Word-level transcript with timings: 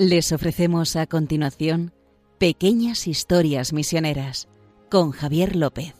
Les 0.00 0.30
ofrecemos 0.30 0.94
a 0.94 1.08
continuación 1.08 1.92
Pequeñas 2.38 3.08
Historias 3.08 3.72
Misioneras 3.72 4.46
con 4.88 5.10
Javier 5.10 5.56
López. 5.56 5.92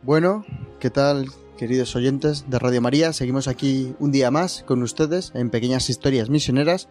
Bueno, 0.00 0.46
¿qué 0.80 0.88
tal 0.88 1.26
queridos 1.58 1.94
oyentes 1.96 2.44
de 2.48 2.58
Radio 2.58 2.80
María? 2.80 3.12
Seguimos 3.12 3.48
aquí 3.48 3.94
un 3.98 4.12
día 4.12 4.30
más 4.30 4.62
con 4.66 4.82
ustedes 4.82 5.32
en 5.34 5.50
Pequeñas 5.50 5.90
Historias 5.90 6.30
Misioneras 6.30 6.88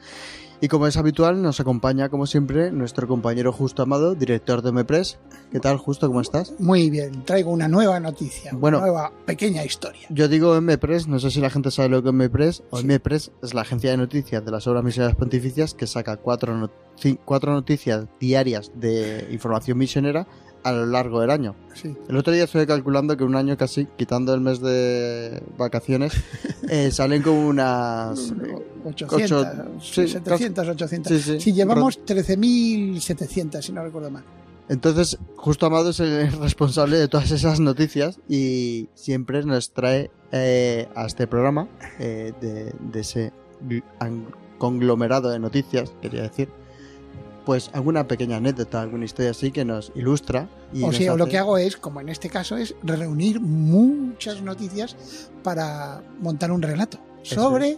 y 0.59 0.67
como 0.67 0.87
es 0.87 0.97
habitual 0.97 1.41
nos 1.41 1.59
acompaña 1.59 2.09
como 2.09 2.25
siempre 2.27 2.71
nuestro 2.71 3.07
compañero 3.07 3.53
Justo 3.53 3.83
Amado, 3.83 4.13
director 4.15 4.61
de 4.61 4.71
MEPRES. 4.71 5.19
¿Qué 5.51 5.59
tal 5.59 5.77
Justo? 5.77 6.07
¿Cómo 6.07 6.19
estás? 6.19 6.53
Muy 6.59 6.89
bien, 6.89 7.23
traigo 7.23 7.51
una 7.51 7.67
nueva 7.67 7.99
noticia, 7.99 8.51
Bueno. 8.53 8.79
una 8.79 8.87
nueva 8.87 9.11
pequeña 9.25 9.63
historia. 9.63 10.01
Yo 10.09 10.27
digo 10.27 10.59
MEPRES, 10.59 11.07
no 11.07 11.19
sé 11.19 11.31
si 11.31 11.39
la 11.39 11.49
gente 11.49 11.71
sabe 11.71 11.89
lo 11.89 12.03
que 12.03 12.09
es 12.09 12.15
MEPRES. 12.15 12.63
O 12.71 12.81
MEPRES 12.81 13.31
es 13.43 13.53
la 13.53 13.61
agencia 13.61 13.91
de 13.91 13.97
noticias 13.97 14.43
de 14.43 14.51
las 14.51 14.67
obras 14.67 14.83
misioneras 14.83 15.15
pontificias 15.15 15.73
que 15.75 15.87
saca 15.87 16.17
cuatro, 16.17 16.57
no- 16.57 16.71
ci- 17.01 17.19
cuatro 17.23 17.53
noticias 17.53 18.05
diarias 18.19 18.71
de 18.75 19.27
información 19.31 19.77
misionera 19.77 20.27
a 20.67 20.71
lo 20.71 20.85
largo 20.85 21.21
del 21.21 21.29
año. 21.31 21.55
Sí. 21.73 21.95
El 22.09 22.17
otro 22.17 22.33
día 22.33 22.43
estuve 22.45 22.65
calculando 22.67 23.15
que 23.17 23.23
un 23.23 23.35
año 23.35 23.55
casi, 23.57 23.87
quitando 23.97 24.33
el 24.33 24.41
mes 24.41 24.59
de 24.59 25.41
vacaciones, 25.57 26.13
eh, 26.69 26.91
salen 26.91 27.21
como 27.21 27.47
unas... 27.47 28.33
800, 28.85 29.47
Ocho- 29.47 29.65
sí, 29.81 30.07
700, 30.07 30.67
800. 30.69 31.11
Sí, 31.11 31.19
sí. 31.21 31.39
Si 31.41 31.53
llevamos 31.53 31.99
13.700, 32.05 33.61
si 33.61 33.71
no 33.71 33.83
recuerdo 33.83 34.09
mal. 34.11 34.23
Entonces, 34.69 35.17
justo 35.37 35.65
Amado 35.65 35.91
es 35.91 35.99
el 35.99 36.31
responsable 36.41 36.97
de 36.97 37.07
todas 37.07 37.31
esas 37.31 37.59
noticias 37.59 38.19
y 38.27 38.89
siempre 38.95 39.43
nos 39.43 39.71
trae 39.71 40.11
eh, 40.31 40.87
a 40.95 41.05
este 41.05 41.25
programa 41.27 41.67
eh, 41.99 42.33
de, 42.41 42.73
de 42.79 42.99
ese 42.99 43.31
conglomerado 44.57 45.29
de 45.29 45.39
noticias, 45.39 45.93
quería 46.01 46.23
decir, 46.23 46.49
pues 47.47 47.71
alguna 47.73 48.07
pequeña 48.09 48.35
anécdota, 48.37 48.81
alguna 48.81 49.05
historia 49.05 49.31
así 49.31 49.51
que 49.51 49.63
nos 49.63 49.93
ilustra. 49.95 50.49
Y 50.73 50.83
o 50.83 50.87
nos 50.87 50.97
sea, 50.97 51.15
lo 51.15 51.27
que 51.27 51.37
hago 51.37 51.57
es, 51.57 51.77
como 51.77 52.01
en 52.01 52.09
este 52.09 52.29
caso, 52.29 52.57
es 52.57 52.75
reunir 52.83 53.39
muchas 53.39 54.41
noticias 54.41 54.97
para 55.43 56.03
montar 56.19 56.51
un 56.51 56.61
relato 56.61 56.99
sobre... 57.23 57.77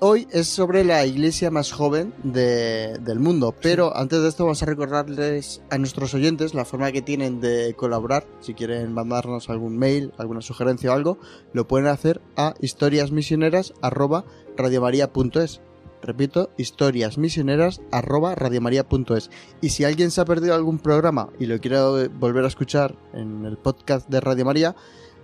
Hoy 0.00 0.28
es 0.30 0.46
sobre 0.46 0.84
la 0.84 1.04
iglesia 1.04 1.50
más 1.50 1.72
joven 1.72 2.14
de- 2.22 2.96
del 3.02 3.18
mundo, 3.18 3.52
pero 3.60 3.94
antes 3.96 4.22
de 4.22 4.28
esto 4.28 4.44
vamos 4.44 4.62
a 4.62 4.66
recordarles 4.66 5.60
a 5.70 5.76
nuestros 5.76 6.14
oyentes 6.14 6.54
la 6.54 6.64
forma 6.64 6.90
que 6.90 7.02
tienen 7.02 7.40
de 7.42 7.74
colaborar. 7.76 8.26
Si 8.40 8.54
quieren 8.54 8.94
mandarnos 8.94 9.50
algún 9.50 9.76
mail, 9.76 10.14
alguna 10.16 10.40
sugerencia 10.40 10.90
o 10.90 10.94
algo, 10.94 11.18
lo 11.52 11.68
pueden 11.68 11.88
hacer 11.88 12.22
a 12.36 12.54
historiasmisioneras@radiomaria.es. 12.60 15.60
Repito, 16.02 16.50
historiasmisioneras@radiomaria.es. 16.56 19.30
Y 19.60 19.68
si 19.70 19.84
alguien 19.84 20.10
se 20.10 20.20
ha 20.20 20.24
perdido 20.24 20.54
algún 20.54 20.78
programa 20.78 21.30
y 21.38 21.46
lo 21.46 21.60
quiere 21.60 22.08
volver 22.08 22.44
a 22.44 22.48
escuchar 22.48 22.96
en 23.12 23.44
el 23.44 23.56
podcast 23.56 24.08
de 24.08 24.20
Radio 24.20 24.44
María, 24.44 24.74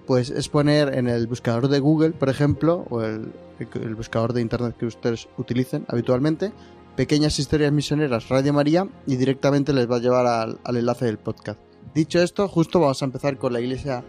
pues 0.06 0.30
es 0.30 0.48
poner 0.48 0.96
en 0.96 1.08
el 1.08 1.26
buscador 1.26 1.68
de 1.68 1.80
Google, 1.80 2.10
por 2.10 2.28
ejemplo, 2.28 2.86
o 2.90 3.02
el, 3.02 3.32
buscador 3.96 4.32
de 4.32 4.40
internet 4.40 4.76
que 4.78 4.86
ustedes 4.86 5.28
utilicen 5.38 5.84
habitualmente, 5.88 6.52
pequeñas 6.96 7.38
historias 7.38 7.72
misioneras 7.72 8.28
Radio 8.28 8.52
María 8.52 8.88
y 9.06 9.16
directamente 9.16 9.72
les 9.72 9.90
va 9.90 9.96
a 9.96 10.00
llevar 10.00 10.26
al, 10.26 10.58
al 10.64 10.76
enlace 10.76 11.06
del 11.06 11.18
podcast. 11.18 11.60
Dicho 11.94 12.20
esto, 12.20 12.48
justo 12.48 12.80
vamos 12.80 13.00
a 13.02 13.04
empezar 13.04 13.38
con 13.38 13.52
la 13.52 13.60
iglesia. 13.60 14.04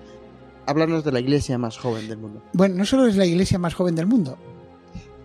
Háblanos 0.65 1.03
de 1.03 1.11
la 1.11 1.19
iglesia 1.19 1.59
más 1.59 1.77
joven 1.77 2.07
del 2.07 2.17
mundo. 2.17 2.41
Bueno, 2.53 2.75
no 2.75 2.85
solo 2.85 3.05
es 3.05 3.15
la 3.15 3.25
iglesia 3.25 3.59
más 3.59 3.75
joven 3.75 3.93
del 3.93 4.07
mundo, 4.07 4.37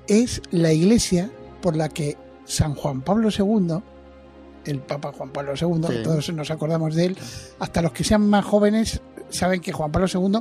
es 0.06 0.43
la 0.50 0.72
iglesia 0.72 1.31
por 1.62 1.77
la 1.77 1.88
que 1.88 2.16
San 2.44 2.75
Juan 2.75 3.03
Pablo 3.03 3.28
II, 3.37 3.78
el 4.65 4.81
Papa 4.81 5.12
Juan 5.12 5.31
Pablo 5.31 5.53
II, 5.53 5.87
Sí. 5.88 6.03
todos 6.03 6.33
nos 6.33 6.50
acordamos 6.50 6.94
de 6.94 7.06
él, 7.06 7.16
hasta 7.59 7.83
los 7.83 7.93
que 7.93 8.05
sean 8.05 8.28
más 8.28 8.44
jóvenes 8.44 9.00
saben 9.28 9.60
que 9.60 9.72
Juan 9.72 9.93
Pablo 9.93 10.09
II 10.12 10.41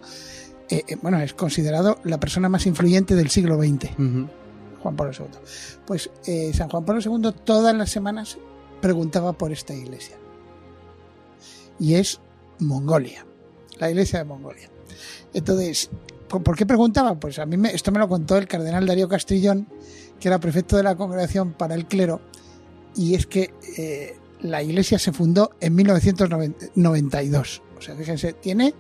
eh, 0.72 0.84
eh, 0.88 0.98
bueno, 1.02 1.20
es 1.20 1.34
considerado 1.34 1.98
la 2.04 2.20
persona 2.20 2.48
más 2.48 2.66
influyente 2.68 3.16
del 3.16 3.30
siglo 3.30 3.58
XX. 3.58 3.90
Juan 4.82 4.96
Pablo 4.96 5.12
II. 5.18 5.26
Pues 5.86 6.12
eh, 6.26 6.52
San 6.54 6.70
Juan 6.70 6.86
Pablo 6.86 7.02
II 7.04 7.32
todas 7.44 7.76
las 7.76 7.90
semanas 7.90 8.38
preguntaba 8.82 9.34
por 9.34 9.52
esta 9.52 9.74
iglesia. 9.74 10.16
Y 11.80 11.96
es 11.96 12.20
Mongolia, 12.60 13.26
la 13.80 13.90
iglesia 13.90 14.20
de 14.20 14.26
Mongolia. 14.26 14.70
Entonces, 15.34 15.90
¿por, 16.30 16.56
qué 16.56 16.66
preguntaba? 16.66 17.20
Pues 17.20 17.40
a 17.40 17.46
mí 17.46 17.58
me- 17.58 17.74
esto 17.74 17.92
me 17.92 18.00
lo 18.00 18.08
contó 18.08 18.38
el 18.38 18.48
cardenal 18.48 18.86
Darío 18.86 19.10
Castrillón, 19.10 19.68
que 20.20 20.28
era 20.28 20.40
prefecto 20.40 20.78
de 20.78 20.84
la 20.84 20.96
Congregación 20.96 21.54
para 21.54 21.76
el 21.76 21.86
Clero, 21.88 22.22
y 22.96 23.16
es 23.16 23.26
que 23.28 23.54
eh, 23.78 24.18
la 24.42 24.64
iglesia 24.64 24.98
se 25.00 25.12
fundó 25.12 25.52
en 25.60 25.76
1992. 25.76 27.62
O 27.78 27.82
sea, 27.82 27.96
fíjense, 27.96 28.34
tiene 28.34 28.74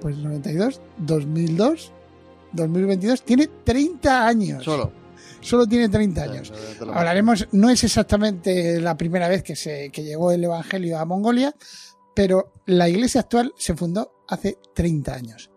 pues 0.00 0.16
92, 0.18 0.80
2002, 0.98 1.92
2022, 2.52 3.22
tiene 3.24 3.48
30 3.64 4.26
años. 4.26 4.64
Solo. 4.64 4.92
Solo 5.40 5.66
tiene 5.66 5.88
30 5.88 6.22
años. 6.22 6.52
Hablaremos, 6.92 7.48
no 7.52 7.70
es 7.70 7.84
exactamente 7.84 8.80
la 8.80 8.96
primera 8.96 9.28
vez 9.28 9.42
que, 9.42 9.56
se, 9.56 9.90
que 9.90 10.02
llegó 10.02 10.32
el 10.32 10.44
Evangelio 10.44 10.98
a 10.98 11.04
Mongolia, 11.04 11.54
pero 12.14 12.52
la 12.66 12.88
iglesia 12.88 13.20
actual 13.22 13.52
se 13.56 13.74
fundó 13.74 14.24
hace 14.28 14.58
30 14.74 15.14
años. 15.14 15.50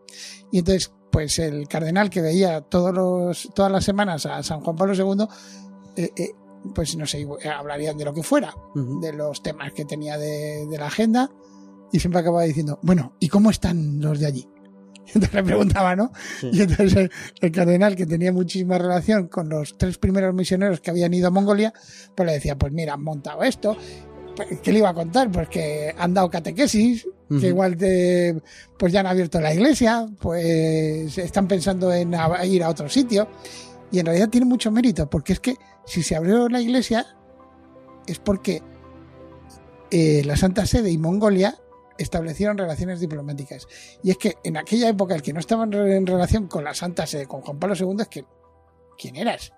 Y 0.51 0.59
entonces, 0.59 0.91
pues 1.11 1.39
el 1.39 1.67
cardenal 1.67 2.09
que 2.09 2.21
veía 2.21 2.61
todos 2.61 2.93
los, 2.93 3.49
todas 3.53 3.71
las 3.71 3.83
semanas 3.83 4.25
a 4.25 4.41
San 4.43 4.61
Juan 4.61 4.75
Pablo 4.75 4.93
II, 4.93 5.25
eh, 5.95 6.11
eh, 6.15 6.29
pues 6.75 6.95
no 6.97 7.05
sé, 7.05 7.27
hablarían 7.55 7.97
de 7.97 8.05
lo 8.05 8.13
que 8.13 8.23
fuera, 8.23 8.53
Ujú. 8.75 8.99
de 9.01 9.13
los 9.13 9.41
temas 9.41 9.71
que 9.73 9.85
tenía 9.85 10.17
de, 10.17 10.67
de 10.67 10.77
la 10.77 10.87
agenda, 10.87 11.29
y 11.91 11.99
siempre 11.99 12.21
acababa 12.21 12.43
diciendo, 12.43 12.79
bueno, 12.83 13.15
¿y 13.19 13.29
cómo 13.29 13.49
están 13.49 13.99
los 13.99 14.19
de 14.19 14.27
allí? 14.27 14.47
Entonces 15.07 15.33
le 15.33 15.43
preguntaba, 15.43 15.95
¿no? 15.95 16.11
Sí. 16.39 16.51
Y 16.53 16.61
entonces 16.61 16.95
el, 16.95 17.11
el 17.41 17.51
cardenal, 17.51 17.95
que 17.95 18.05
tenía 18.05 18.31
muchísima 18.31 18.77
relación 18.77 19.27
con 19.27 19.49
los 19.49 19.75
tres 19.75 19.97
primeros 19.97 20.35
misioneros 20.35 20.81
que 20.81 20.91
habían 20.91 21.11
ido 21.15 21.29
a 21.29 21.31
Mongolia, 21.31 21.73
pues 22.15 22.27
le 22.27 22.33
decía, 22.33 22.55
pues 22.59 22.71
mira, 22.73 22.93
han 22.93 23.03
montado 23.03 23.41
esto. 23.41 23.75
¿Qué 24.61 24.71
le 24.71 24.79
iba 24.79 24.89
a 24.89 24.93
contar? 24.93 25.31
Pues 25.31 25.49
que 25.49 25.93
han 25.97 26.13
dado 26.13 26.29
catequesis, 26.29 27.07
que 27.39 27.47
igual 27.47 27.77
te, 27.77 28.41
pues 28.77 28.91
ya 28.91 29.01
han 29.01 29.07
abierto 29.07 29.39
la 29.39 29.53
iglesia, 29.53 30.07
pues 30.19 31.17
están 31.17 31.47
pensando 31.47 31.93
en 31.93 32.15
ir 32.45 32.63
a 32.63 32.69
otro 32.69 32.89
sitio. 32.89 33.27
Y 33.91 33.99
en 33.99 34.05
realidad 34.05 34.29
tiene 34.29 34.45
mucho 34.45 34.71
mérito, 34.71 35.09
porque 35.09 35.33
es 35.33 35.39
que 35.39 35.55
si 35.85 36.03
se 36.03 36.15
abrió 36.15 36.47
la 36.49 36.61
iglesia 36.61 37.05
es 38.05 38.19
porque 38.19 38.61
eh, 39.91 40.23
la 40.25 40.35
Santa 40.35 40.65
Sede 40.65 40.91
y 40.91 40.97
Mongolia 40.97 41.55
establecieron 41.97 42.57
relaciones 42.57 42.99
diplomáticas. 42.99 43.67
Y 44.03 44.11
es 44.11 44.17
que 44.17 44.37
en 44.43 44.57
aquella 44.57 44.89
época 44.89 45.15
el 45.15 45.21
que 45.21 45.33
no 45.33 45.39
estaba 45.39 45.65
en 45.65 46.07
relación 46.07 46.47
con 46.47 46.63
la 46.63 46.73
Santa 46.73 47.05
Sede, 47.05 47.27
con 47.27 47.41
Juan 47.41 47.59
Pablo 47.59 47.75
II, 47.75 48.01
es 48.01 48.07
que 48.07 48.25
¿quién 48.97 49.15
eras? 49.15 49.53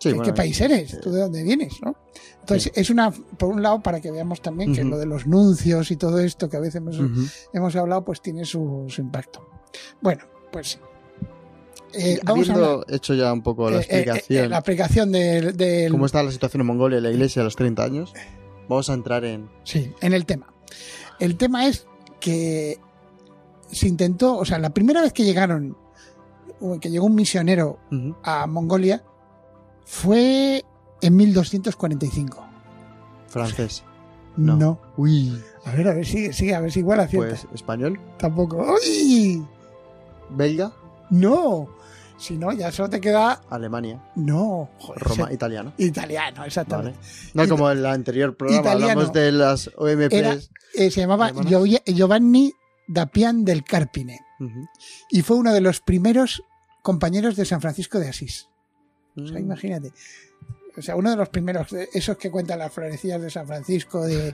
Sí, 0.00 0.08
¿De 0.08 0.14
bueno, 0.16 0.32
qué 0.32 0.36
país 0.36 0.58
eres? 0.60 0.98
¿Tú 1.00 1.10
de 1.12 1.20
dónde 1.20 1.42
vienes? 1.42 1.74
¿no? 1.82 1.94
Entonces, 2.40 2.72
es 2.74 2.88
una, 2.90 3.10
por 3.12 3.50
un 3.50 3.62
lado, 3.62 3.80
para 3.82 4.00
que 4.00 4.10
veamos 4.10 4.40
también 4.40 4.74
que 4.74 4.80
Ujú. 4.80 4.90
lo 4.90 4.98
de 4.98 5.04
los 5.06 5.26
nuncios 5.26 5.90
y 5.90 5.96
todo 5.96 6.18
esto 6.18 6.48
que 6.48 6.56
a 6.56 6.60
veces 6.60 6.76
hemos, 6.76 6.98
Ujú. 6.98 7.20
hemos 7.52 7.76
hablado, 7.76 8.02
pues 8.04 8.22
tiene 8.22 8.44
su, 8.46 8.86
su 8.88 9.02
impacto. 9.02 9.46
Bueno, 10.00 10.22
pues 10.50 10.68
sí. 10.70 10.78
Eh, 11.92 12.20
Habiendo 12.24 12.84
hecho 12.88 13.14
ya 13.14 13.32
un 13.32 13.42
poco 13.42 13.68
la 13.68 13.80
eh, 13.80 13.80
eh, 13.80 13.84
eh, 13.90 13.98
explicación 14.00 14.50
la 14.50 14.56
aplicación 14.58 15.12
del, 15.12 15.56
del- 15.56 15.90
cómo 15.90 16.06
está 16.06 16.22
la 16.22 16.30
situación 16.30 16.60
en 16.60 16.68
Mongolia 16.68 16.98
y 16.98 17.02
la 17.02 17.10
iglesia 17.10 17.42
a 17.42 17.44
los 17.44 17.56
30 17.56 17.82
años, 17.82 18.12
vamos 18.68 18.88
a 18.90 18.94
entrar 18.94 19.24
en... 19.24 19.50
Sí, 19.64 19.92
en 20.00 20.12
el 20.12 20.24
tema. 20.24 20.52
El 21.18 21.36
tema 21.36 21.66
es 21.66 21.86
que 22.20 22.78
se 23.70 23.88
intentó, 23.88 24.38
o 24.38 24.44
sea, 24.44 24.58
la 24.58 24.70
primera 24.70 25.02
vez 25.02 25.12
que 25.12 25.24
llegaron, 25.24 25.76
que 26.80 26.90
llegó 26.90 27.06
un 27.06 27.14
misionero 27.16 27.78
Ujú. 27.90 28.16
a 28.22 28.46
Mongolia 28.46 29.04
fue 29.90 30.64
en 31.02 31.16
1245. 31.16 32.46
Francés. 33.26 33.82
No. 34.36 34.54
No. 34.56 34.80
Uy. 34.96 35.42
A 35.64 35.72
ver, 35.72 35.88
a 35.88 35.94
ver, 35.94 36.06
sigue, 36.06 36.32
sigue, 36.32 36.54
a 36.54 36.60
ver 36.60 36.70
si 36.70 36.78
igual 36.78 37.00
acierta. 37.00 37.28
Pues 37.30 37.46
español, 37.52 37.98
Tampoco. 38.16 38.64
¡Uy! 38.74 39.44
belga, 40.30 40.72
No. 41.10 41.68
Si 42.16 42.36
no, 42.36 42.52
ya 42.52 42.70
solo 42.70 42.88
te 42.90 43.00
queda. 43.00 43.40
Alemania, 43.50 44.00
No. 44.14 44.68
Joder, 44.78 45.02
Roma, 45.02 45.24
ese- 45.24 45.34
italiano. 45.34 45.72
Italiano, 45.78 46.36
Vale. 46.36 46.46
exactamente. 46.48 46.98
No 47.34 47.42
Ita- 47.44 47.50
como 47.50 47.70
en 47.70 47.78
el 47.78 47.86
anterior 47.86 48.36
programa 48.36 48.60
Italiano. 48.60 48.92
hablamos 48.92 49.12
de 49.14 49.32
las 49.32 49.70
OMPs. 49.76 50.12
Era- 50.14 50.36
Eh, 50.74 50.90
se 50.92 51.00
llamaba 51.00 51.32
Giovanni 51.86 52.52
da 52.86 53.06
Pian 53.06 53.44
del 53.44 53.64
Carpine. 53.64 54.20
Y 55.10 55.22
fue 55.22 55.36
uno 55.38 55.52
de 55.52 55.60
los 55.60 55.80
primeros 55.80 56.42
compañeros 56.82 57.34
de 57.36 57.44
San 57.44 57.60
Francisco 57.60 57.98
de 57.98 58.08
Asís. 58.10 58.48
O 59.16 59.26
sea, 59.26 59.38
Mm. 59.38 59.42
imagínate. 59.44 59.92
O 60.76 60.82
sea, 60.82 60.94
uno 60.94 61.10
de 61.10 61.16
los 61.16 61.28
primeros, 61.28 61.66
esos 61.92 62.16
que 62.16 62.30
cuentan 62.30 62.60
las 62.60 62.72
florecillas 62.72 63.20
de 63.20 63.28
San 63.28 63.44
Francisco, 63.44 64.06
de, 64.06 64.32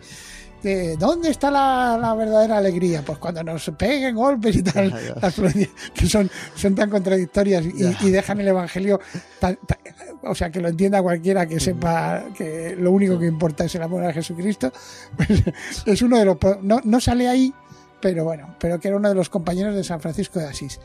de 0.62 0.96
¿dónde 0.98 1.30
está 1.30 1.50
la, 1.50 1.98
la 2.00 2.14
verdadera 2.14 2.58
alegría? 2.58 3.02
Pues 3.02 3.18
cuando 3.18 3.42
nos 3.42 3.70
peguen 3.78 4.14
golpes 4.14 4.54
y 4.56 4.62
tal, 4.62 4.94
las 5.20 5.34
florecillas, 5.34 5.70
que 5.94 6.06
son, 6.06 6.30
son 6.54 6.74
tan 6.74 6.90
contradictorias 6.90 7.64
y, 7.64 8.10
dejan 8.10 8.38
el 8.40 8.48
Evangelio, 8.48 9.00
tan- 9.40 9.58
tan- 9.66 9.78
o 10.24 10.34
sea, 10.34 10.50
que 10.50 10.60
lo 10.60 10.68
entienda 10.68 11.00
cualquiera 11.02 11.46
que 11.46 11.58
sepa 11.58 12.26
que 12.36 12.76
lo 12.78 12.92
único 12.92 13.18
que 13.18 13.26
importa 13.26 13.64
es 13.64 13.74
el 13.74 13.82
amor 13.82 14.04
a 14.04 14.12
Jesucristo, 14.12 14.70
pues 15.16 15.28
es 15.86 16.02
uno 16.02 16.18
de 16.18 16.26
los... 16.26 16.36
No, 16.62 16.80
no 16.84 17.00
sale 17.00 17.28
ahí, 17.28 17.54
pero 18.02 18.24
bueno, 18.24 18.54
pero 18.60 18.78
que 18.78 18.88
era 18.88 18.98
uno 18.98 19.08
de 19.08 19.14
los 19.14 19.30
compañeros 19.30 19.74
de 19.74 19.84
San 19.84 20.00
Francisco 20.02 20.38
de 20.38 20.46
Asís. 20.48 20.78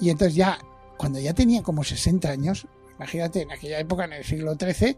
Y 0.00 0.10
entonces 0.10 0.34
ya, 0.34 0.58
cuando 0.96 1.20
ya 1.20 1.34
tenía 1.34 1.62
como 1.62 1.84
60 1.84 2.28
años, 2.28 2.66
imagínate, 2.98 3.42
en 3.42 3.52
aquella 3.52 3.78
época, 3.78 4.04
en 4.04 4.12
el 4.12 4.24
siglo 4.24 4.56
XIII, 4.58 4.96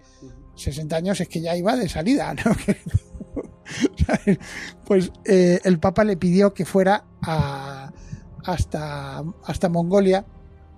60 0.57 0.97
años 0.97 1.21
es 1.21 1.29
que 1.29 1.41
ya 1.41 1.57
iba 1.57 1.77
de 1.77 1.89
salida, 1.89 2.35
¿no? 2.35 2.53
Pues 4.85 5.13
eh, 5.25 5.61
el 5.63 5.79
Papa 5.79 6.03
le 6.03 6.17
pidió 6.17 6.53
que 6.53 6.65
fuera 6.65 7.05
a, 7.23 7.93
hasta, 8.45 9.23
hasta 9.45 9.69
Mongolia 9.69 10.27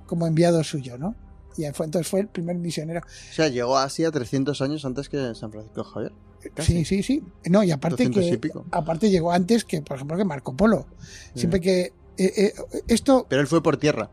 como 0.07 0.27
enviado 0.27 0.63
suyo, 0.63 0.99
¿no? 0.99 1.17
Y 1.57 1.65
fue, 1.73 1.87
entonces 1.87 2.09
fue 2.09 2.21
el 2.21 2.29
primer 2.29 2.57
misionero. 2.57 3.01
O 3.01 3.33
sea, 3.33 3.49
llegó 3.49 3.77
a 3.79 3.85
Asia 3.85 4.11
300 4.11 4.61
años 4.61 4.85
antes 4.85 5.09
que 5.09 5.35
San 5.35 5.51
Francisco 5.51 5.85
Javier. 5.85 6.13
Casi. 6.55 6.73
Sí, 6.73 6.85
sí, 6.85 7.03
sí. 7.03 7.25
No, 7.49 7.63
y 7.63 7.71
aparte 7.71 8.09
200 8.09 8.41
que 8.41 8.49
y 8.49 8.61
aparte 8.73 9.11
llegó 9.11 9.33
antes 9.33 9.65
que, 9.65 9.81
por 9.81 9.97
ejemplo, 9.97 10.17
que 10.17 10.25
Marco 10.25 10.57
Polo. 10.57 10.87
Siempre 11.35 11.61
que 11.61 11.93
eh, 12.19 12.33
eh, 12.37 12.55
esto, 12.89 13.27
Pero 13.29 13.41
él 13.41 13.47
fue 13.47 13.63
por 13.63 13.77
tierra. 13.77 14.11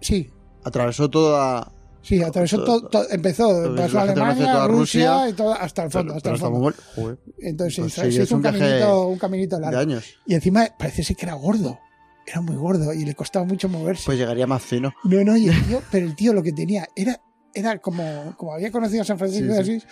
sí, 0.00 0.30
Atravesó 0.62 1.10
toda. 1.10 1.72
Sí, 2.04 2.22
atravesó 2.22 2.62
Todo- 2.64 2.88
todo, 2.88 3.06
empezó, 3.10 3.74
pasó 3.76 3.98
a 3.98 4.02
Alemania, 4.02 4.52
toda 4.52 4.66
Rusia, 4.68 5.12
Rusia, 5.14 5.28
y 5.30 5.32
todo, 5.32 5.52
hasta 5.54 5.82
el 5.84 5.90
fondo, 5.90 6.14
hasta 6.14 6.30
el 6.30 6.38
fondo. 6.38 6.72
Entonces 7.38 7.78
Pues 7.80 7.92
se 7.94 8.22
hizo 8.22 8.36
un, 8.36 8.42
caminito, 8.42 9.08
un 9.08 9.18
caminito 9.18 9.56
de 9.56 9.62
largo. 9.62 9.78
años. 9.80 10.04
Y 10.26 10.34
encima 10.34 10.66
parece 10.78 11.02
ser 11.02 11.16
que 11.16 11.26
era 11.26 11.34
gordo. 11.34 11.78
Era 12.26 12.40
muy 12.40 12.56
gordo 12.56 12.92
y 12.94 13.04
le 13.04 13.14
costaba 13.14 13.44
mucho 13.44 13.68
moverse. 13.68 14.04
Pues 14.06 14.16
llegaría 14.18 14.46
más 14.46 14.62
fino. 14.62 14.94
No, 15.04 15.22
no, 15.24 15.36
y 15.36 15.48
el 15.48 15.62
tío, 15.66 15.82
pero 15.90 16.06
el 16.06 16.14
tío 16.16 16.32
lo 16.32 16.42
que 16.42 16.52
tenía 16.52 16.88
era, 16.96 17.20
era 17.52 17.78
como, 17.80 18.34
como 18.38 18.54
había 18.54 18.70
conocido 18.72 19.02
a 19.02 19.04
San 19.04 19.18
Francisco 19.18 19.52
Sí, 19.52 19.58
de 19.72 19.80
sí. 19.80 19.86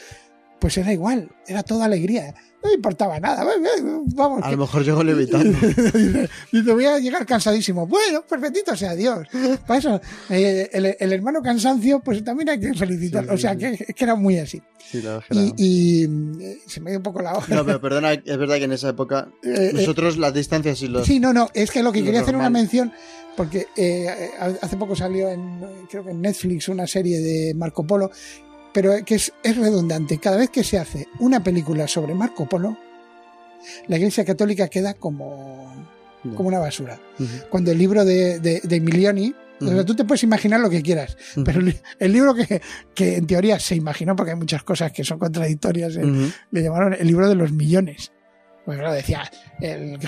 Pues 0.63 0.79
era 0.79 0.93
igual, 0.93 1.29
era 1.49 1.65
toda 1.65 1.87
alegría. 1.87 2.33
No 2.63 2.73
importaba 2.73 3.19
nada. 3.19 3.45
Vamos, 4.15 4.41
A 4.45 4.47
que- 4.47 4.53
lo 4.55 4.59
mejor 4.63 4.85
llegó 4.85 5.03
levitando. 5.03 5.59
dice, 6.53 6.73
voy 6.73 6.85
a 6.85 7.01
llegar 7.01 7.27
cansadísimo. 7.27 7.85
Bueno, 7.89 8.23
perfectito 8.25 8.77
sea 8.77 8.95
Dios. 8.95 9.27
Para 9.67 9.81
eso, 9.81 10.01
eh, 10.31 10.71
el, 10.73 10.97
el 11.01 11.13
hermano 11.13 11.43
cansancio, 11.43 11.99
pues 11.99 12.23
también 12.23 12.51
hay 12.51 12.61
que 12.61 12.73
felicitarlo. 12.75 13.33
Sí, 13.33 13.35
o 13.35 13.39
sea, 13.39 13.57
que, 13.57 13.77
que 13.77 14.05
era 14.05 14.15
muy 14.15 14.39
así. 14.39 14.63
Sí, 14.89 14.99
era- 14.99 15.21
Y, 15.31 15.53
y, 15.57 16.05
eh, 16.45 16.59
se 16.69 16.81
me 16.81 16.91
dio 16.91 17.01
un 17.01 17.03
poco 17.03 17.21
la 17.21 17.33
hoja. 17.35 17.53
No, 17.53 17.67
pero 17.67 17.81
perdona, 17.81 18.13
es 18.13 18.39
verdad 18.39 18.59
que 18.59 18.65
en 18.65 18.73
esa 18.73 18.91
época 18.91 19.27
Eh, 19.43 19.73
nosotros 19.75 20.17
las 20.17 20.33
distancias 20.33 20.81
y 20.83 20.87
los. 20.87 21.05
Sí, 21.05 21.19
no, 21.19 21.33
no, 21.33 21.49
es 21.55 21.73
que 21.73 21.83
lo 21.83 21.91
que 21.91 21.99
lo 21.99 22.05
quería 22.07 22.21
hacer 22.21 22.37
una 22.37 22.51
mención, 22.51 22.93
porque 23.37 23.67
hace 24.61 24.77
poco 24.77 24.95
salió 24.95 25.29
en, 25.29 25.61
creo 25.91 26.05
que 26.05 26.13
en 26.13 26.21
Netflix, 26.21 26.69
una 26.69 26.87
serie 26.87 27.19
de 27.21 27.55
Marco 27.55 27.85
Polo, 27.85 28.13
pero 28.73 28.93
que 29.05 29.17
es, 29.17 29.33
es 29.43 29.57
redundante. 29.57 30.19
Cada 30.19 30.37
vez 30.37 30.51
que 30.51 30.65
se 30.65 30.79
hace 30.79 31.09
una 31.19 31.43
película 31.43 31.87
sobre 31.89 32.15
Marco 32.15 32.49
Polo, 32.49 32.77
la 33.87 33.97
Iglesia 33.97 34.25
Católica 34.25 34.69
queda 34.69 34.95
como, 34.95 35.73
como 36.37 36.49
una 36.49 36.59
basura. 36.59 37.01
Cuando 37.51 37.71
el 37.71 37.79
libro 37.79 38.05
de, 38.05 38.41
de, 38.41 38.61
de 38.61 38.77
Emilioni, 38.77 39.35
o 39.61 39.69
sea, 39.69 39.85
tú 39.85 39.95
te 39.95 40.05
puedes 40.05 40.25
imaginar 40.25 40.59
lo 40.59 40.69
que 40.69 40.83
quieras, 40.83 41.17
pero 41.45 41.61
el, 41.61 41.81
el 42.01 42.13
libro 42.13 42.35
que, 42.35 42.61
que 42.95 43.17
en 43.17 43.27
teoría 43.27 43.61
se 43.61 43.77
imaginó, 43.77 44.17
porque 44.17 44.33
hay 44.33 44.37
muchas 44.37 44.65
cosas 44.65 44.91
que 44.91 45.05
son 45.05 45.21
contradictorias, 45.21 45.97
eh, 45.97 46.33
le 46.51 46.63
llamaron 46.63 46.95
el 46.95 47.07
libro 47.07 47.29
de 47.29 47.37
los 47.37 47.53
millones. 47.53 48.11
Pues 48.65 48.79
claro, 48.79 48.93
decía, 48.95 49.29
el 49.61 49.99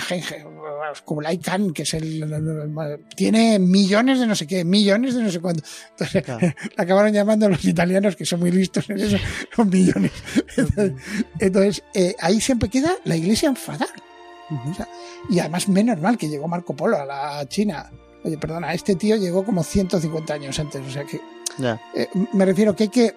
Kublai 1.03 1.37
Khan, 1.39 1.73
que 1.73 1.81
es 1.83 1.93
el, 1.93 2.23
el- 2.23 2.33
el- 2.33 3.05
tiene 3.15 3.59
millones 3.59 4.19
de 4.19 4.27
no 4.27 4.35
sé 4.35 4.47
qué, 4.47 4.63
millones 4.63 5.13
de 5.15 5.23
no 5.23 5.29
sé 5.29 5.41
cuánto. 5.41 5.61
Entonces, 5.91 6.23
Claro. 6.23 6.47
acabaron 6.77 7.11
llamando 7.11 7.49
los 7.49 7.65
italianos, 7.65 8.15
que 8.15 8.25
son 8.25 8.39
muy 8.39 8.51
listos 8.51 8.89
en 8.89 8.99
eso, 8.99 9.17
los 9.57 9.67
millones. 9.67 10.11
Entonces, 10.57 10.93
entonces, 11.39 11.83
eh, 11.93 12.15
ahí 12.21 12.39
siempre 12.39 12.69
queda 12.69 12.95
la 13.03 13.15
iglesia 13.17 13.49
enfadada. 13.49 13.91
Y 15.29 15.39
además, 15.39 15.67
menos 15.67 15.99
mal 15.99 16.17
que 16.17 16.29
llegó 16.29 16.47
Marco 16.47 16.75
Polo 16.75 16.97
a 16.97 17.05
la 17.05 17.45
China. 17.49 17.91
Oye, 18.23 18.37
perdona, 18.37 18.73
este 18.73 18.95
tío 18.95 19.15
llegó 19.17 19.43
como 19.43 19.63
150 19.63 20.33
años 20.33 20.57
antes, 20.59 20.81
o 20.85 20.89
sea 20.91 21.03
que 21.03 21.19
eh, 21.95 22.07
me 22.33 22.45
refiero 22.45 22.75
que 22.75 22.83
hay 22.83 22.89
que, 22.89 23.15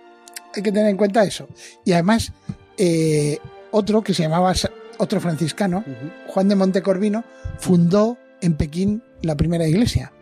hay 0.54 0.62
que 0.62 0.72
tener 0.72 0.88
en 0.88 0.96
cuenta 0.96 1.22
eso. 1.24 1.46
Y 1.84 1.92
además, 1.92 2.32
eh, 2.76 3.38
otro 3.70 4.02
que 4.02 4.14
se 4.14 4.22
llamaba, 4.22 4.52
otro 4.98 5.20
franciscano. 5.20 5.84
Juan 6.28 6.48
de 6.48 6.54
Montecorvino, 6.56 7.24
fundó 7.58 8.18
en 8.40 8.54
Pekín 8.56 9.02
la 9.22 9.36
primera 9.36 9.66
iglesia. 9.66 10.12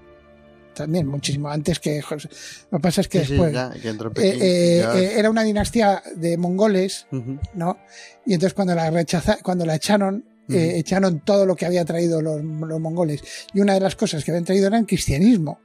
También 0.74 1.06
muchísimo 1.06 1.48
antes 1.48 1.80
que 1.80 2.02
José. 2.02 2.28
Lo 2.70 2.78
que 2.78 2.82
pasa 2.82 3.00
es 3.00 3.08
que 3.08 3.20
Sí, 3.20 3.24
sí, 3.26 3.32
después. 3.32 3.52
ya, 3.54 3.70
que 3.70 3.88
entró 3.88 4.08
en 4.08 4.12
eh, 4.12 4.14
Pekín, 4.14 4.42
eh, 4.42 4.78
ya. 4.82 4.98
eh, 4.98 5.18
era 5.18 5.30
una 5.30 5.42
dinastía 5.42 6.02
de 6.14 6.36
mongoles. 6.36 7.06
¿no? 7.54 7.78
Y 8.26 8.34
entonces 8.34 8.52
cuando 8.54 8.74
la 8.74 8.90
rechaza, 8.90 9.38
cuando 9.42 9.64
la 9.64 9.74
echaron, 9.76 10.24
eh, 10.50 10.74
echaron 10.76 11.20
todo 11.20 11.44
lo 11.46 11.56
que 11.56 11.64
había 11.66 11.84
traído 11.84 12.20
los, 12.22 12.42
los 12.42 12.78
mongoles. 12.80 13.22
Y 13.54 13.60
una 13.60 13.72
de 13.74 13.80
las 13.80 13.96
cosas 13.96 14.22
que 14.22 14.30
habían 14.30 14.44
traído 14.44 14.66
era 14.66 14.78
el 14.78 14.86
cristianismo. 14.86 15.60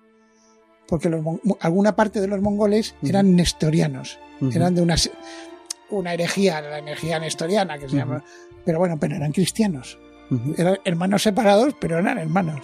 Porque 0.88 1.10
los 1.10 1.24
alguna 1.62 1.96
parte 1.96 2.20
de 2.20 2.28
los 2.28 2.42
mongoles 2.42 2.96
eran 3.04 3.36
nestorianos 3.36 4.18
eran 4.54 4.74
de 4.76 4.82
una, 4.82 4.98
se- 4.98 5.12
una 5.92 6.14
herejía, 6.14 6.62
la 6.62 6.80
herejía 6.80 7.20
nestoriana 7.20 7.78
que 7.78 7.88
se 7.90 7.96
llama. 7.98 8.24
Pero 8.66 8.80
bueno, 8.80 8.98
pero 9.00 9.16
eran 9.16 9.32
cristianos. 9.32 9.98
Eran 10.58 10.78
hermanos 10.86 11.24
separados, 11.24 11.76
pero 11.80 12.00
eran 12.00 12.18
hermanos. 12.18 12.62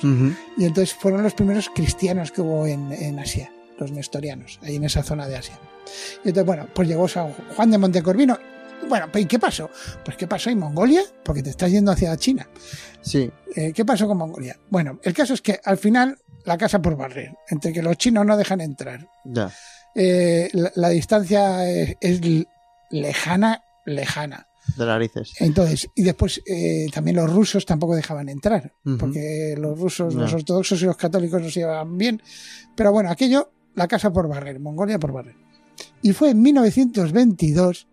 Y 0.58 0.66
entonces 0.66 0.94
fueron 0.96 1.22
los 1.24 1.34
primeros 1.34 1.70
cristianos 1.74 2.32
que 2.32 2.42
hubo 2.42 2.66
en, 2.66 2.92
en 2.94 3.20
Asia, 3.20 3.52
los 3.78 3.92
nestorianos, 3.92 4.60
ahí 4.64 4.78
en 4.78 4.86
esa 4.86 5.04
zona 5.04 5.28
de 5.28 5.36
Asia. 5.36 5.60
Y 6.24 6.30
entonces, 6.30 6.46
bueno, 6.46 6.68
pues 6.74 6.88
llegó 6.88 7.08
San 7.08 7.34
Juan 7.56 7.70
de 7.72 7.78
Montecorvino. 7.78 8.38
Bueno, 8.88 9.08
¿y 9.16 9.26
qué 9.26 9.38
pasó? 9.40 9.70
Pues 10.06 10.16
¿qué 10.16 10.28
pasó 10.28 10.50
en 10.50 10.60
Mongolia? 10.60 11.02
Porque 11.24 11.44
te 11.44 11.50
estás 11.50 11.72
yendo 11.72 11.92
hacia 11.92 12.16
China. 12.16 12.48
Sí, 13.02 13.30
Eh, 13.56 13.74
¿Qué 13.74 13.84
pasó 13.84 14.08
con 14.08 14.18
Mongolia? 14.18 14.56
Bueno, 14.70 15.00
el 15.04 15.14
caso 15.14 15.34
es 15.34 15.42
que 15.42 15.60
al 15.64 15.78
final 15.78 16.18
la 16.46 16.58
casa 16.58 16.82
por 16.82 16.96
barrer, 16.96 17.34
entre 17.50 17.74
que 17.74 17.82
los 17.82 17.98
chinos 17.98 18.26
no 18.26 18.38
dejan 18.38 18.62
entrar, 18.62 19.08
ya. 19.26 19.52
eh, 19.96 20.48
la, 20.54 20.72
la 20.76 20.90
distancia 20.90 21.68
es, 21.70 21.98
es 22.00 22.22
lejana, 22.92 23.64
lejana. 23.86 24.48
De 24.78 24.86
narices. 24.86 25.34
Entonces, 25.40 25.88
y 25.96 26.04
después 26.04 26.42
eh, 26.46 26.88
también 26.94 27.16
los 27.16 27.32
rusos 27.32 27.66
tampoco 27.66 27.96
dejaban 27.96 28.28
entrar, 28.28 28.74
porque 29.00 29.56
los 29.58 29.80
rusos, 29.80 30.14
los 30.14 30.34
ortodoxos 30.34 30.82
y 30.82 30.86
los 30.86 30.98
católicos 30.98 31.42
no 31.42 31.50
se 31.50 31.62
llevaban 31.62 31.98
bien. 31.98 32.22
Pero 32.76 32.92
bueno, 32.92 33.10
aquello, 33.10 33.50
la 33.76 33.88
casa 33.88 34.12
por 34.12 34.28
barrer, 34.28 34.60
Mongolia 34.60 35.00
por 35.00 35.14
barrer. 35.14 35.36
Y 36.02 36.12
fue 36.12 36.32
en 36.32 36.42
1922, 36.42 37.88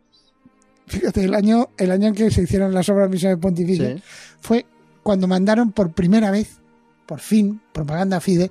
fíjate, 0.86 1.22
el 1.24 1.34
año, 1.34 1.68
el 1.78 1.90
año 1.92 2.08
en 2.08 2.14
que 2.14 2.30
se 2.30 2.42
hicieron 2.42 2.74
las 2.74 2.88
obras 2.88 3.08
misiones 3.08 3.38
pontificias, 3.38 4.00
Sí. 4.00 4.02
fue 4.40 4.66
cuando 5.04 5.28
mandaron 5.28 5.70
por 5.72 5.92
primera 5.92 6.30
vez, 6.32 6.58
por 7.06 7.20
fin, 7.20 7.60
Propaganda 7.72 8.20
Fide, 8.20 8.50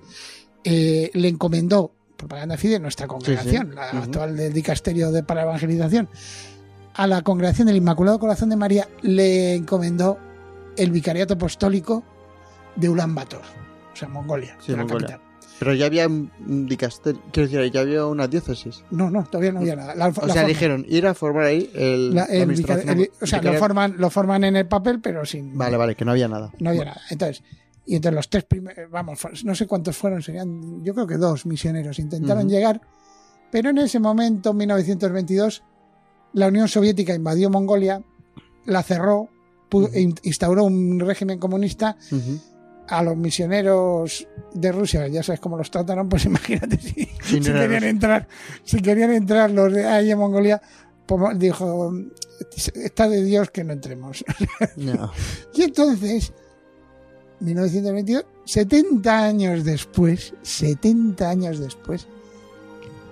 eh, 0.64 1.12
le 1.14 1.28
encomendó, 1.28 1.92
Propaganda 2.18 2.58
Fide, 2.58 2.80
nuestra 2.80 3.08
congregación, 3.08 3.76
la 3.76 3.90
actual 3.90 4.38
del 4.38 4.54
dicasterio 4.54 5.12
de 5.12 5.24
para 5.24 5.44
evangelización, 5.44 6.08
a 6.94 7.08
la 7.08 7.22
congregación 7.22 7.68
del 7.68 7.78
Inmaculado 7.78 8.20
Corazón 8.20 8.50
de 8.50 8.56
María 8.56 8.88
le 9.02 9.56
encomendó 9.56 10.18
el 10.78 10.92
vicariato 10.92 11.34
apostólico 11.36 12.04
de 12.76 12.90
Ulan 12.90 13.14
Bator, 13.16 13.42
o 13.92 13.96
sea, 13.96 14.08
Mongolia, 14.08 14.56
Sí, 14.60 14.72
de 14.72 14.78
la 14.78 14.84
Mongolia. 14.84 15.08
capital. 15.08 15.30
Pero 15.60 15.74
ya 15.76 15.86
había 15.86 16.08
un 16.08 16.66
dicasterio. 16.68 17.22
Quiero 17.32 17.48
decir, 17.50 17.72
ya 17.72 17.82
había 17.82 18.06
una 18.06 18.28
diócesis. 18.28 18.84
No, 18.90 19.10
no, 19.10 19.24
todavía 19.24 19.52
no 19.54 19.60
había 19.60 19.76
nada. 19.76 19.96
La- 19.96 20.08
O 20.10 20.26
la 20.28 20.34
sea, 20.34 20.46
dijeron 20.46 20.84
ir 20.90 21.06
a 21.08 21.14
formar 21.14 21.46
ahí 21.46 21.70
el. 21.76 22.14
la- 22.16 22.26
el 22.26 22.50
o 23.22 23.26
sea, 23.28 23.42
lo 23.42 23.54
forman, 23.54 23.96
lo 23.98 24.10
forman 24.10 24.44
en 24.44 24.56
el 24.56 24.68
papel, 24.68 25.00
pero 25.00 25.26
sin. 25.26 25.56
Vale, 25.58 25.78
vale, 25.78 25.96
que 25.96 26.04
no 26.06 26.12
había 26.12 26.28
nada. 26.28 26.52
No 26.60 26.72
había 26.72 26.86
nada. 26.86 27.02
Entonces, 27.12 27.44
y 27.86 27.96
entre 27.96 28.12
los 28.12 28.30
tres 28.30 28.44
primeros, 28.46 28.90
vamos, 28.90 29.20
no 29.44 29.56
sé 29.56 29.68
cuántos 29.68 29.98
fueron, 29.98 30.22
serían, 30.22 30.84
yo 30.84 30.94
creo 30.94 31.06
que 31.08 31.18
dos 31.18 31.46
misioneros 31.46 32.00
intentaron 32.00 32.46
Ujú. 32.46 32.54
llegar, 32.54 32.82
pero 33.52 33.70
en 33.70 33.78
ese 33.80 34.00
momento, 34.00 34.52
en 34.52 34.58
1922, 34.58 35.64
la 36.34 36.48
Unión 36.48 36.68
Soviética 36.68 37.14
invadió 37.14 37.50
Mongolia, 37.50 38.02
la 38.66 38.82
cerró, 38.84 39.30
e 39.92 40.02
in- 40.02 40.16
instauró 40.24 40.64
un 40.66 41.00
régimen 41.00 41.40
comunista. 41.40 41.98
Ujú. 42.12 42.40
A 42.88 43.02
los 43.02 43.16
misioneros 43.16 44.28
de 44.54 44.72
Rusia, 44.74 45.08
ya 45.08 45.24
sabes 45.24 45.40
cómo 45.40 45.56
los 45.58 45.72
trataron, 45.72 46.10
pues 46.10 46.26
imagínate 46.32 46.78
si, 46.80 47.08
no 47.38 47.44
si 47.46 47.52
querían 47.54 47.84
entrar, 47.86 48.28
si 48.64 48.82
querían 48.82 49.12
entrar 49.14 49.52
los 49.52 49.72
de 49.72 49.86
ahí 49.88 50.12
en 50.12 50.18
Mongolia, 50.20 50.62
pues 51.06 51.40
dijo, 51.40 51.94
está 52.76 53.08
de 53.08 53.24
Dios 53.24 53.52
que 53.52 53.64
no 53.64 53.72
entremos. 53.74 54.24
Ya. 54.76 55.10
Y 55.54 55.64
entonces, 55.64 56.34
1922, 57.40 58.26
70 58.46 59.24
años 59.26 59.64
después, 59.64 60.34
70 60.42 61.30
años 61.30 61.60
después, 61.60 62.08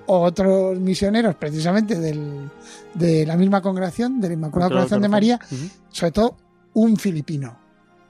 otros 0.06 0.80
misioneros 0.80 1.36
precisamente 1.36 1.98
del, 1.98 2.50
de 2.94 3.26
la 3.26 3.38
misma 3.38 3.62
congregación, 3.62 4.20
de 4.20 4.30
la 4.30 4.34
Inmaculada 4.34 4.70
Corazón 4.70 5.02
de 5.02 5.10
María, 5.10 5.40
sobre 5.90 6.12
todo 6.12 6.38
un 6.74 6.98
filipino, 6.98 7.58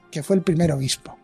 que 0.09 0.23
fue 0.23 0.35
el 0.35 0.41
primer 0.41 0.71
obispo, 0.71 1.17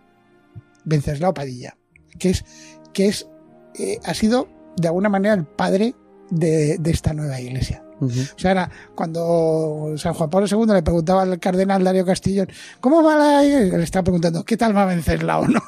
Venceslao 0.83 1.33
Padilla, 1.33 1.77
que 2.19 2.29
es, 2.31 2.45
que 2.93 3.07
es, 3.07 3.27
eh, 3.75 3.99
ha 4.03 4.13
sido 4.13 4.47
de 4.75 4.87
alguna 4.87 5.09
manera 5.09 5.33
el 5.33 5.45
padre 5.45 5.95
de, 6.29 6.77
de 6.77 6.91
esta 6.91 7.13
nueva 7.13 7.39
iglesia. 7.39 7.83
O 7.99 8.39
sea, 8.39 8.51
era 8.51 8.71
cuando 8.93 9.93
San 9.97 10.13
Juan 10.13 10.29
Pablo 10.29 10.47
II 10.49 10.73
le 10.73 10.83
preguntaba 10.83 11.23
al 11.23 11.39
cardenal 11.39 11.83
Darío 11.83 12.05
Castillón, 12.05 12.47
¿cómo 12.79 13.03
va 13.03 13.17
la? 13.17 13.43
Le 13.43 13.83
estaba 13.83 14.03
preguntando, 14.03 14.43
¿qué 14.43 14.55
tal 14.55 14.75
va 14.75 14.83
a 14.83 14.85
vencerla 14.85 15.39
o 15.39 15.47
no? 15.47 15.61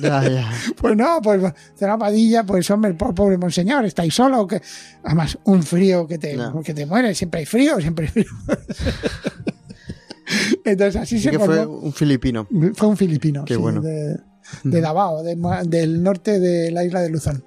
Ya, 0.00 0.26
ya. 0.28 0.50
pues 0.76 0.96
no, 0.96 1.20
pues 1.22 1.42
será 1.74 1.98
Padilla, 1.98 2.44
pues 2.44 2.70
hombre, 2.70 2.94
pobre 2.94 3.36
monseñor, 3.36 3.84
estáis 3.84 4.14
solo. 4.14 4.46
Que... 4.46 4.62
Además, 5.02 5.38
un 5.44 5.62
frío 5.62 6.06
que 6.06 6.18
te, 6.18 6.38
que 6.64 6.74
te 6.74 6.86
muere, 6.86 7.14
siempre 7.14 7.40
hay 7.40 7.46
frío, 7.46 7.80
siempre 7.80 8.06
hay 8.06 8.12
frío. 8.12 8.30
Entonces 10.64 11.00
así 11.00 11.20
se 11.20 11.30
que 11.30 11.38
fue 11.38 11.66
un 11.66 11.92
filipino. 11.92 12.48
Fue 12.74 12.88
un 12.88 12.96
filipino. 12.96 13.44
Qué 13.44 13.56
bueno. 13.56 13.82
De, 13.82 14.18
de 14.62 14.80
Davao, 14.80 15.22
del 15.22 16.02
norte 16.02 16.40
de 16.40 16.70
la 16.70 16.84
isla 16.84 17.00
de 17.00 17.10
Luzón. 17.10 17.44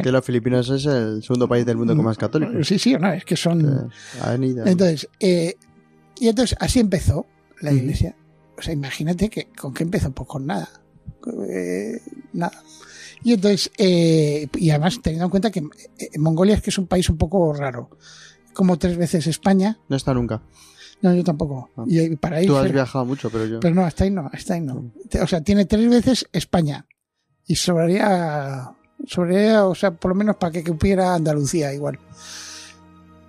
Que 0.00 0.10
los 0.10 0.24
filipinos 0.24 0.70
es 0.70 0.86
el 0.86 1.22
segundo 1.22 1.48
país 1.48 1.66
del 1.66 1.76
mundo 1.76 1.94
con 1.94 2.04
más 2.04 2.16
católicos. 2.16 2.66
Sí, 2.66 2.78
sí, 2.78 2.94
no, 2.94 3.12
es 3.12 3.24
que 3.24 3.36
son. 3.36 3.90
entonces, 4.64 5.08
eh, 5.20 5.56
y 6.18 6.28
entonces 6.28 6.56
así 6.60 6.80
empezó 6.80 7.26
la 7.60 7.72
iglesia. 7.72 8.16
O 8.56 8.62
sea, 8.62 8.72
imagínate 8.72 9.28
que 9.28 9.48
con 9.58 9.74
qué 9.74 9.82
empezó, 9.82 10.10
pues 10.12 10.28
con 10.28 10.46
nada. 10.46 10.68
Eh, 11.48 12.00
nada. 12.32 12.62
Y 13.22 13.34
entonces, 13.34 13.70
eh, 13.76 14.48
y 14.54 14.70
además 14.70 15.00
teniendo 15.02 15.26
en 15.26 15.30
cuenta 15.30 15.50
que 15.50 15.62
Mongolia 16.18 16.54
es 16.54 16.62
que 16.62 16.70
es 16.70 16.78
un 16.78 16.86
país 16.86 17.08
un 17.10 17.18
poco 17.18 17.52
raro. 17.52 17.90
Como 18.54 18.78
tres 18.78 18.96
veces 18.96 19.26
España. 19.26 19.78
No 19.88 19.96
está 19.96 20.14
nunca. 20.14 20.42
No, 21.02 21.12
yo 21.14 21.24
tampoco. 21.24 21.70
Ah. 21.76 21.84
Y 21.86 22.16
para 22.16 22.40
Tú 22.42 22.56
has 22.56 22.72
viajado 22.72 23.04
mucho, 23.04 23.28
pero 23.30 23.46
yo. 23.46 23.60
Pero 23.60 23.74
no, 23.74 23.84
hasta 23.84 24.04
ahí 24.04 24.10
no, 24.10 24.30
hasta 24.32 24.54
ahí 24.54 24.60
no. 24.60 24.92
O 25.20 25.26
sea, 25.26 25.40
tiene 25.42 25.64
tres 25.64 25.88
veces 25.88 26.28
España. 26.32 26.86
Y 27.46 27.56
sobraría 27.56 28.72
sobre 29.06 29.56
o 29.58 29.74
sea, 29.74 29.92
por 29.92 30.10
lo 30.10 30.14
menos 30.14 30.36
para 30.36 30.52
que 30.52 30.64
cupiera 30.64 31.14
Andalucía 31.14 31.72
igual. 31.72 31.98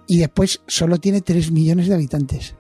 Y 0.08 0.20
después 0.20 0.62
solo 0.68 1.00
tiene 1.00 1.22
3 1.22 1.52
millones 1.52 1.88
de 1.88 1.96
habitantes. 1.96 2.56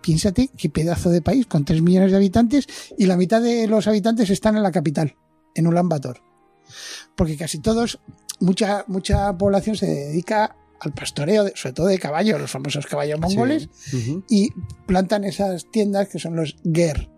piénsate 0.00 0.50
qué 0.56 0.68
pedazo 0.68 1.10
de 1.10 1.22
país 1.22 1.46
con 1.46 1.64
3 1.64 1.82
millones 1.82 2.10
de 2.10 2.16
habitantes 2.16 2.66
y 2.96 3.06
la 3.06 3.16
mitad 3.16 3.40
de 3.40 3.66
los 3.66 3.86
habitantes 3.86 4.30
están 4.30 4.56
en 4.56 4.62
la 4.62 4.72
capital, 4.72 5.16
en 5.54 5.66
Ulan 5.66 5.88
Bator. 5.88 6.20
Porque 7.16 7.36
casi 7.36 7.60
todos, 7.60 8.00
mucha, 8.40 8.84
mucha 8.88 9.36
población 9.36 9.76
se 9.76 9.86
dedica 9.86 10.56
al 10.80 10.92
pastoreo, 10.92 11.46
sobre 11.54 11.72
todo 11.72 11.86
de 11.86 11.98
caballos, 11.98 12.40
los 12.40 12.50
famosos 12.50 12.86
caballos 12.86 13.18
mongoles, 13.18 13.68
y 14.28 14.50
plantan 14.86 15.24
esas 15.24 15.70
tiendas 15.70 16.08
que 16.08 16.18
son 16.18 16.36
los 16.36 16.56
ger. 16.72 17.10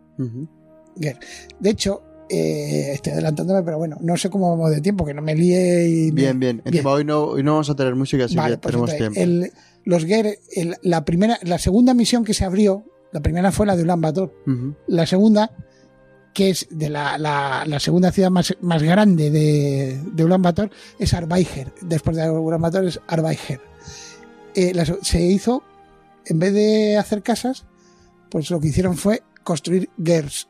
ger. 0.99 1.19
De 1.59 1.71
hecho, 1.71 2.03
eh, 2.33 2.93
estoy 2.93 3.13
adelantándome, 3.15 3.63
pero 3.65 3.79
bueno, 3.79 3.97
no 4.01 4.17
sé 4.17 4.31
cómo 4.31 4.51
vamos 4.51 4.71
de 4.71 4.81
tiempo, 4.81 5.05
que 5.05 5.13
no 5.13 5.21
me 5.21 5.35
líe 5.35 5.89
y... 5.89 6.11
Bien, 6.13 6.39
bien. 6.39 6.63
hoy, 6.85 7.05
no, 7.05 7.25
hoy 7.25 7.43
no 7.43 7.53
vamos 7.53 7.71
a 7.71 7.75
tener 7.75 7.97
música, 7.97 8.27
así 8.27 8.37
que 8.37 8.41
pues 8.41 8.61
tenemos 8.61 8.97
tiempo. 8.97 9.21
los 9.85 10.05
GER, 10.05 10.39
la 10.83 11.05
primera, 11.05 11.39
la 11.43 11.59
segunda 11.59 11.93
misión 11.93 12.25
que 12.25 12.33
se 12.33 12.45
abrió, 12.45 12.85
la 13.13 13.21
primera 13.21 13.51
fue 13.51 13.67
la 13.67 13.75
de 13.75 13.83
Ulan 13.83 14.01
Bator. 14.01 14.33
La 14.87 15.07
segunda, 15.07 15.51
que 16.33 16.51
es 16.51 16.69
de 16.71 16.89
la, 16.89 17.19
la, 17.19 17.81
segunda 17.81 18.13
ciudad 18.13 18.31
más, 18.31 18.57
más 18.61 18.83
grande 18.83 19.31
de, 19.31 20.01
de 20.13 20.25
Ulan 20.25 20.43
Bator, 20.43 20.71
es 21.01 21.13
Arbaiger. 21.13 21.73
Después 21.81 22.17
de 22.17 22.31
Ulan 22.31 22.61
Bator 22.61 22.85
es 22.85 23.01
Arbaiger. 23.09 23.61
Eh, 24.55 24.73
se 25.03 25.21
hizo, 25.21 25.65
en 26.27 26.39
vez 26.39 26.55
de 26.55 26.97
hacer 26.97 27.23
casas, 27.23 27.67
pues 28.31 28.51
lo 28.51 28.61
que 28.61 28.69
hicieron 28.69 28.97
fue 28.97 29.25
construir 29.43 29.91
GERS, 30.03 30.49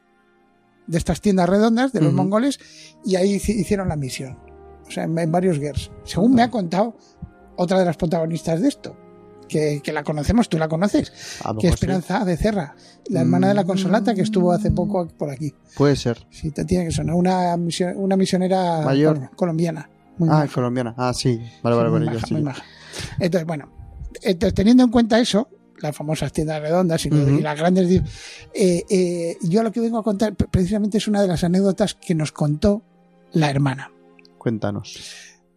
de 0.91 0.99
estas 0.99 1.21
tiendas 1.21 1.49
redondas 1.49 1.93
de 1.93 2.01
los 2.01 2.13
mongoles 2.13 2.59
y 3.05 3.15
ahí 3.15 3.35
hicieron 3.35 3.89
la 3.89 3.97
misión. 3.97 4.39
O 4.87 4.91
sea, 4.91 5.05
en, 5.05 5.31
varios 5.31 5.59
GERS. 5.59 5.93
Según 6.05 6.35
me 6.35 6.43
ha 6.43 6.51
contado 6.51 6.97
otra 7.57 7.79
de 7.79 7.85
las 7.85 7.97
protagonistas 7.97 8.61
de 8.61 8.69
esto, 8.69 8.97
que, 9.49 9.81
la 9.93 10.03
conocemos, 10.03 10.49
tú 10.49 10.59
la 10.59 10.69
conoces, 10.69 11.13
que 11.61 11.69
Esperanza 11.69 12.25
de 12.25 12.37
Cerra, 12.37 12.75
la 13.09 13.21
hermana 13.21 13.49
de 13.49 13.55
la 13.55 13.65
consolata 13.65 14.15
que 14.15 14.23
estuvo 14.23 14.51
hace 14.51 14.73
poco 14.73 15.07
por 15.07 15.31
aquí. 15.31 15.55
Puede 15.77 15.95
ser. 15.95 16.27
Sí, 16.31 16.51
te 16.51 16.65
tiene 16.65 16.87
que 16.87 16.91
sonar. 16.91 17.15
Una, 17.15 17.57
una 17.95 18.17
misionera 18.17 18.83
Mayor. 18.83 19.31
colombiana. 19.37 19.89
ah, 20.29 20.47
colombiana. 20.53 20.95
Ah, 20.97 21.13
sí. 21.15 21.41
Vale, 21.63 21.77
vale, 21.77 21.91
vale. 21.91 22.07
Entonces, 23.21 23.47
bueno, 23.47 23.71
entonces, 24.23 24.55
teniendo 24.55 24.83
en 24.83 24.91
cuenta 24.91 25.21
eso, 25.21 25.49
las 25.81 25.97
famosas 25.97 26.33
tiendas 26.33 26.61
redondas 26.61 27.05
y, 27.07 27.11
las 27.11 27.59
grandes. 27.59 28.03
Eh, 28.55 28.85
eh, 28.89 29.37
yo 29.43 29.63
lo 29.63 29.73
que 29.73 29.81
vengo 29.81 29.99
a 29.99 30.03
contar 30.03 30.35
precisamente 30.35 30.99
es 30.99 31.09
una 31.09 31.23
de 31.23 31.29
las 31.29 31.45
anécdotas 31.45 31.95
que 31.95 32.15
nos 32.15 32.33
contó 32.33 32.83
la 33.33 33.51
hermana. 33.51 33.93
Cuéntanos. 34.39 34.99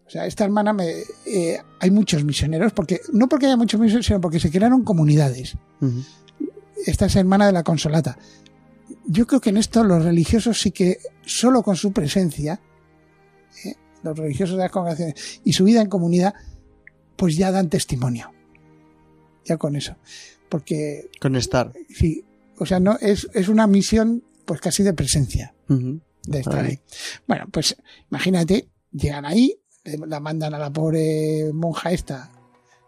O 0.05 0.09
sea, 0.09 0.25
esta 0.25 0.43
hermana 0.43 0.73
me, 0.73 0.91
eh, 1.25 1.59
hay 1.79 1.91
muchos 1.91 2.23
misioneros, 2.23 2.73
porque 2.73 3.01
no 3.11 3.27
porque 3.27 3.47
haya 3.47 3.57
muchos 3.57 3.79
misioneros, 3.79 4.05
sino 4.05 4.21
porque 4.21 4.39
se 4.39 4.51
crearon 4.51 4.83
comunidades. 4.83 5.57
Esta 6.85 7.05
es 7.05 7.15
hermana 7.15 7.47
de 7.47 7.51
la 7.51 7.63
consolata. 7.63 8.17
Yo 9.05 9.25
creo 9.25 9.41
que 9.41 9.49
en 9.49 9.57
esto 9.57 9.83
los 9.83 10.03
religiosos 10.03 10.61
sí 10.61 10.71
que 10.71 10.99
solo 11.25 11.63
con 11.63 11.75
su 11.75 11.93
presencia, 11.93 12.61
los 14.03 14.17
religiosos 14.17 14.57
de 14.57 14.63
las 14.63 14.71
congregaciones 14.71 15.41
y 15.43 15.53
su 15.53 15.63
vida 15.63 15.81
en 15.81 15.89
comunidad, 15.89 16.33
pues 17.15 17.35
ya 17.37 17.51
dan 17.51 17.69
testimonio 17.69 18.32
ya 19.45 19.57
con 19.57 19.75
eso. 19.75 19.95
Porque. 20.49 21.09
Con 21.19 21.35
estar. 21.35 21.73
Sí. 21.89 22.23
O 22.57 22.65
sea, 22.65 22.79
no, 22.79 22.97
es, 23.01 23.27
es 23.33 23.47
una 23.47 23.67
misión, 23.67 24.23
pues 24.45 24.61
casi 24.61 24.83
de 24.83 24.93
presencia. 24.93 25.53
De 25.67 26.39
estar 26.39 26.63
ahí. 26.63 26.79
Bueno, 27.27 27.45
pues 27.51 27.75
imagínate, 28.11 28.69
llegan 28.91 29.25
ahí, 29.25 29.59
la 29.83 30.19
mandan 30.19 30.53
a 30.53 30.59
la 30.59 30.71
pobre 30.71 31.51
monja 31.51 31.91
esta, 31.91 32.31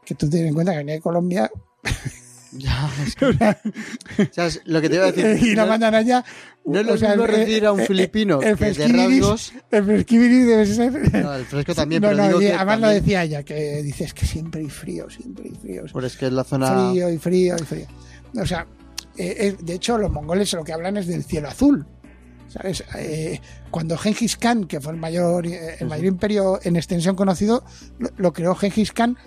que 0.06 0.16
tú 0.16 0.30
tienes 0.30 0.50
en 0.50 0.54
cuenta 0.54 0.72
que 0.72 0.78
venía 0.80 0.96
de 0.96 1.02
Colombia. 1.02 1.52
Ya, 2.58 2.90
es 3.06 3.16
que, 3.16 3.26
o 3.26 3.34
sea, 4.32 4.50
lo 4.66 4.82
que 4.82 4.90
te 4.90 4.96
iba 4.96 5.06
a 5.06 5.12
decir. 5.12 5.46
Y 5.52 5.56
la 5.56 5.66
mandan 5.66 5.96
allá. 5.96 6.24
No 6.66 6.80
es 6.80 6.86
lo 6.86 6.94
mismo 6.94 7.28
recibir 7.28 7.66
a 7.66 7.72
un 7.74 7.82
filipino 7.82 8.42
el, 8.42 8.58
que 8.58 8.72
de 8.72 8.88
rasgos. 8.88 9.54
El 9.70 9.84
fresquibiris 9.84 10.48
debe 10.48 10.66
ser. 10.66 11.24
No, 11.24 11.36
el 11.36 11.46
fresco 11.46 11.76
también, 11.76 12.02
no, 12.02 12.10
pero 12.10 12.18
no, 12.18 12.28
digo 12.28 12.40
que 12.40 12.54
además 12.54 12.80
lo 12.80 12.88
decía 12.90 13.24
ella, 13.24 13.44
que 13.44 13.84
dices 13.84 14.14
que 14.14 14.26
siempre 14.26 14.62
hay 14.62 14.70
frío, 14.70 15.10
siempre 15.10 15.46
hay 15.46 15.56
frío. 15.56 15.84
Pues 15.92 16.06
es 16.06 16.18
que 16.18 16.28
es 16.28 16.34
la 16.34 16.44
zona. 16.44 16.90
Frío 16.90 17.10
y 17.10 17.18
frío 17.18 17.56
y 17.56 17.64
frío. 17.64 17.88
O 18.38 18.46
sea, 18.46 18.66
eh, 19.18 19.56
de 19.60 19.74
hecho, 19.74 19.98
los 19.98 20.12
mongoles 20.12 20.52
lo 20.54 20.64
que 20.64 20.74
hablan 20.74 20.98
es 20.98 21.08
del 21.08 21.24
cielo 21.24 21.50
azul. 21.50 21.86
¿Sabes? 22.48 22.84
Eh, 22.98 23.42
cuando 23.70 23.98
Genghis 23.98 24.38
Khan, 24.38 24.66
que 24.66 24.80
fue 24.80 24.94
el 24.94 25.00
mayor, 25.00 25.46
eh, 25.46 25.76
el 25.80 25.88
mayor 25.88 26.06
imperio 26.06 26.60
en 26.64 26.78
extensión 26.78 27.16
conocido, 27.16 27.64
lo, 28.00 28.10
lo 28.16 28.34
creó 28.34 28.56
Genghis 28.56 28.92
Khan 28.94 29.18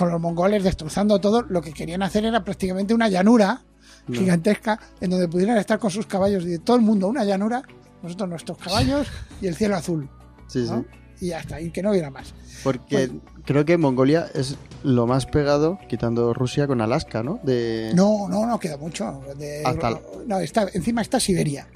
con 0.00 0.10
los 0.10 0.18
mongoles 0.18 0.64
destrozando 0.64 1.20
todo, 1.20 1.42
lo 1.42 1.60
que 1.60 1.74
querían 1.74 2.02
hacer 2.02 2.24
era 2.24 2.42
prácticamente 2.42 2.94
una 2.94 3.10
llanura 3.10 3.60
gigantesca 4.10 4.80
en 4.98 5.10
donde 5.10 5.28
pudieran 5.28 5.58
estar 5.58 5.78
con 5.78 5.90
sus 5.90 6.06
caballos 6.06 6.42
y 6.44 6.48
de 6.48 6.58
todo 6.58 6.76
el 6.76 6.80
mundo, 6.80 7.06
una 7.06 7.22
llanura, 7.22 7.62
nosotros 8.02 8.30
nuestros 8.30 8.56
caballos 8.56 9.06
y 9.42 9.46
el 9.46 9.54
cielo 9.54 9.76
azul. 9.76 10.08
Sí, 10.46 10.66
sí. 10.66 10.72
Y 11.26 11.32
hasta 11.32 11.56
ahí, 11.56 11.70
que 11.70 11.82
no 11.82 11.90
hubiera 11.90 12.08
más. 12.08 12.32
Porque 12.64 13.08
pues 13.08 13.10
creo 13.44 13.66
que 13.66 13.76
Mongolia 13.76 14.26
es 14.34 14.56
lo 14.84 15.06
más 15.06 15.26
pegado, 15.26 15.78
quitando 15.86 16.32
Rusia, 16.32 16.66
con 16.66 16.80
Alaska, 16.80 17.22
¿no? 17.22 17.38
De... 17.42 17.92
No, 17.94 18.26
no, 18.26 18.46
no, 18.46 18.58
queda 18.58 18.78
mucho. 18.78 19.20
No, 20.26 20.40
está, 20.40 20.66
encima 20.72 21.02
está 21.02 21.20
Siberia. 21.20 21.68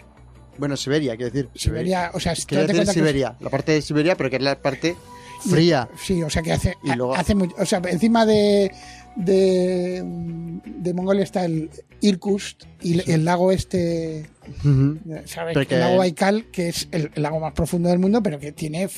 Bueno, 0.56 0.78
Siberia, 0.78 1.14
quiero 1.16 1.30
decir. 1.30 1.50
Siberia, 1.54 2.10
o 2.14 2.20
sea, 2.20 2.32
decir 2.32 2.86
Siberia, 2.86 3.36
la 3.38 3.50
parte 3.50 3.72
de 3.72 3.82
Siberia, 3.82 4.16
pero 4.16 4.30
que 4.30 4.36
es 4.36 4.42
la 4.42 4.58
parte 4.62 4.96
fría. 5.50 5.88
Sí, 5.96 6.22
o 6.22 6.30
sea 6.30 6.42
que 6.42 6.52
hace, 6.52 6.76
hace 7.16 7.34
mucho, 7.34 7.54
o 7.58 7.66
sea, 7.66 7.80
encima 7.88 8.26
de, 8.26 8.72
de, 9.16 10.02
de 10.64 10.94
Mongolia 10.94 11.22
está 11.22 11.44
el 11.44 11.70
Irkutsk 12.00 12.64
y 12.82 13.10
el 13.10 13.24
lago 13.24 13.52
este, 13.52 14.28
¿sabes? 15.24 15.56
El 15.56 15.80
lago 15.80 15.98
Baikal, 15.98 16.46
que 16.50 16.68
es 16.68 16.88
el, 16.90 17.10
lago 17.16 17.40
más 17.40 17.52
profundo 17.52 17.88
del 17.88 17.98
mundo, 17.98 18.22
pero 18.22 18.38
que 18.38 18.52
tiene 18.52 18.88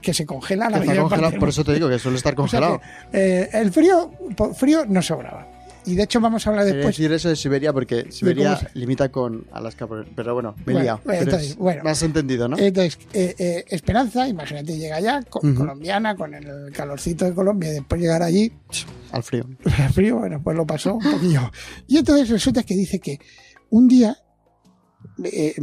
que 0.00 0.14
se 0.14 0.24
congela 0.24 0.70
la 0.70 0.80
Por 1.38 1.48
eso 1.48 1.64
te 1.64 1.74
digo 1.74 1.88
que 1.88 1.98
suele 1.98 2.16
estar 2.16 2.34
congelado. 2.36 2.80
Eh, 3.12 3.48
el 3.52 3.72
frío, 3.72 4.12
frío 4.56 4.84
no 4.86 5.02
sobraba. 5.02 5.48
Y 5.86 5.94
de 5.94 6.02
hecho 6.04 6.20
vamos 6.20 6.46
a 6.46 6.50
hablar 6.50 6.64
después. 6.64 6.86
decir 6.86 7.12
eso 7.12 7.28
de 7.28 7.36
Siberia 7.36 7.72
porque 7.72 8.10
Siberia 8.10 8.58
limita 8.74 9.10
con 9.10 9.46
Alaska, 9.52 9.86
pero 10.14 10.34
bueno, 10.34 10.54
me 10.64 10.72
he 10.72 11.54
bueno, 11.56 11.84
me 11.84 11.90
has 11.90 12.02
entendido, 12.02 12.48
¿no? 12.48 12.58
Entonces, 12.58 12.98
eh, 13.12 13.34
eh, 13.38 13.64
Esperanza, 13.68 14.26
imagínate, 14.28 14.76
llega 14.76 14.96
allá, 14.96 15.22
colombiana, 15.22 16.16
con 16.16 16.34
el 16.34 16.72
calorcito 16.72 17.24
de 17.24 17.34
Colombia, 17.34 17.70
y 17.70 17.74
después 17.74 18.00
llegar 18.00 18.22
allí. 18.22 18.52
Al 19.12 19.22
frío. 19.22 19.46
Al 19.78 19.92
frío, 19.92 20.18
bueno, 20.18 20.40
pues 20.42 20.56
lo 20.56 20.66
pasó 20.66 20.94
un 20.94 21.10
poquillo. 21.12 21.50
Y 21.86 21.98
entonces 21.98 22.28
resulta 22.30 22.62
que 22.62 22.74
dice 22.74 22.98
que 22.98 23.18
un 23.70 23.88
día 23.88 24.16
eh, 25.22 25.54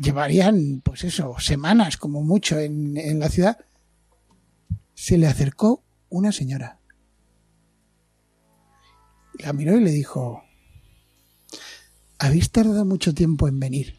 llevarían, 0.00 0.82
pues 0.84 1.04
eso, 1.04 1.34
semanas 1.38 1.96
como 1.96 2.22
mucho 2.22 2.58
en, 2.58 2.96
en 2.96 3.18
la 3.18 3.28
ciudad 3.28 3.56
se 4.94 5.18
le 5.18 5.26
acercó 5.26 5.82
una 6.10 6.30
señora. 6.30 6.78
La 9.38 9.52
miró 9.52 9.76
y 9.76 9.80
le 9.82 9.90
dijo, 9.90 10.42
habéis 12.18 12.50
tardado 12.50 12.84
mucho 12.84 13.14
tiempo 13.14 13.48
en 13.48 13.58
venir. 13.58 13.96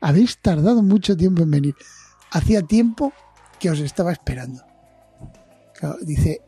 Habéis 0.00 0.38
tardado 0.38 0.82
mucho 0.82 1.16
tiempo 1.16 1.42
en 1.42 1.50
venir. 1.50 1.74
Hacía 2.30 2.62
tiempo 2.62 3.12
que 3.58 3.70
os 3.70 3.80
estaba 3.80 4.12
esperando. 4.12 4.62
dice, 6.02 6.42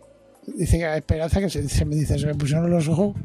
dice 0.46 0.78
que 0.78 0.84
a 0.84 0.96
Esperanza 0.96 1.40
que 1.40 1.50
se, 1.50 1.84
me 1.84 1.96
dice, 1.96 2.18
se 2.18 2.26
me 2.26 2.34
pusieron 2.34 2.70
los 2.70 2.86
ojos 2.88 3.16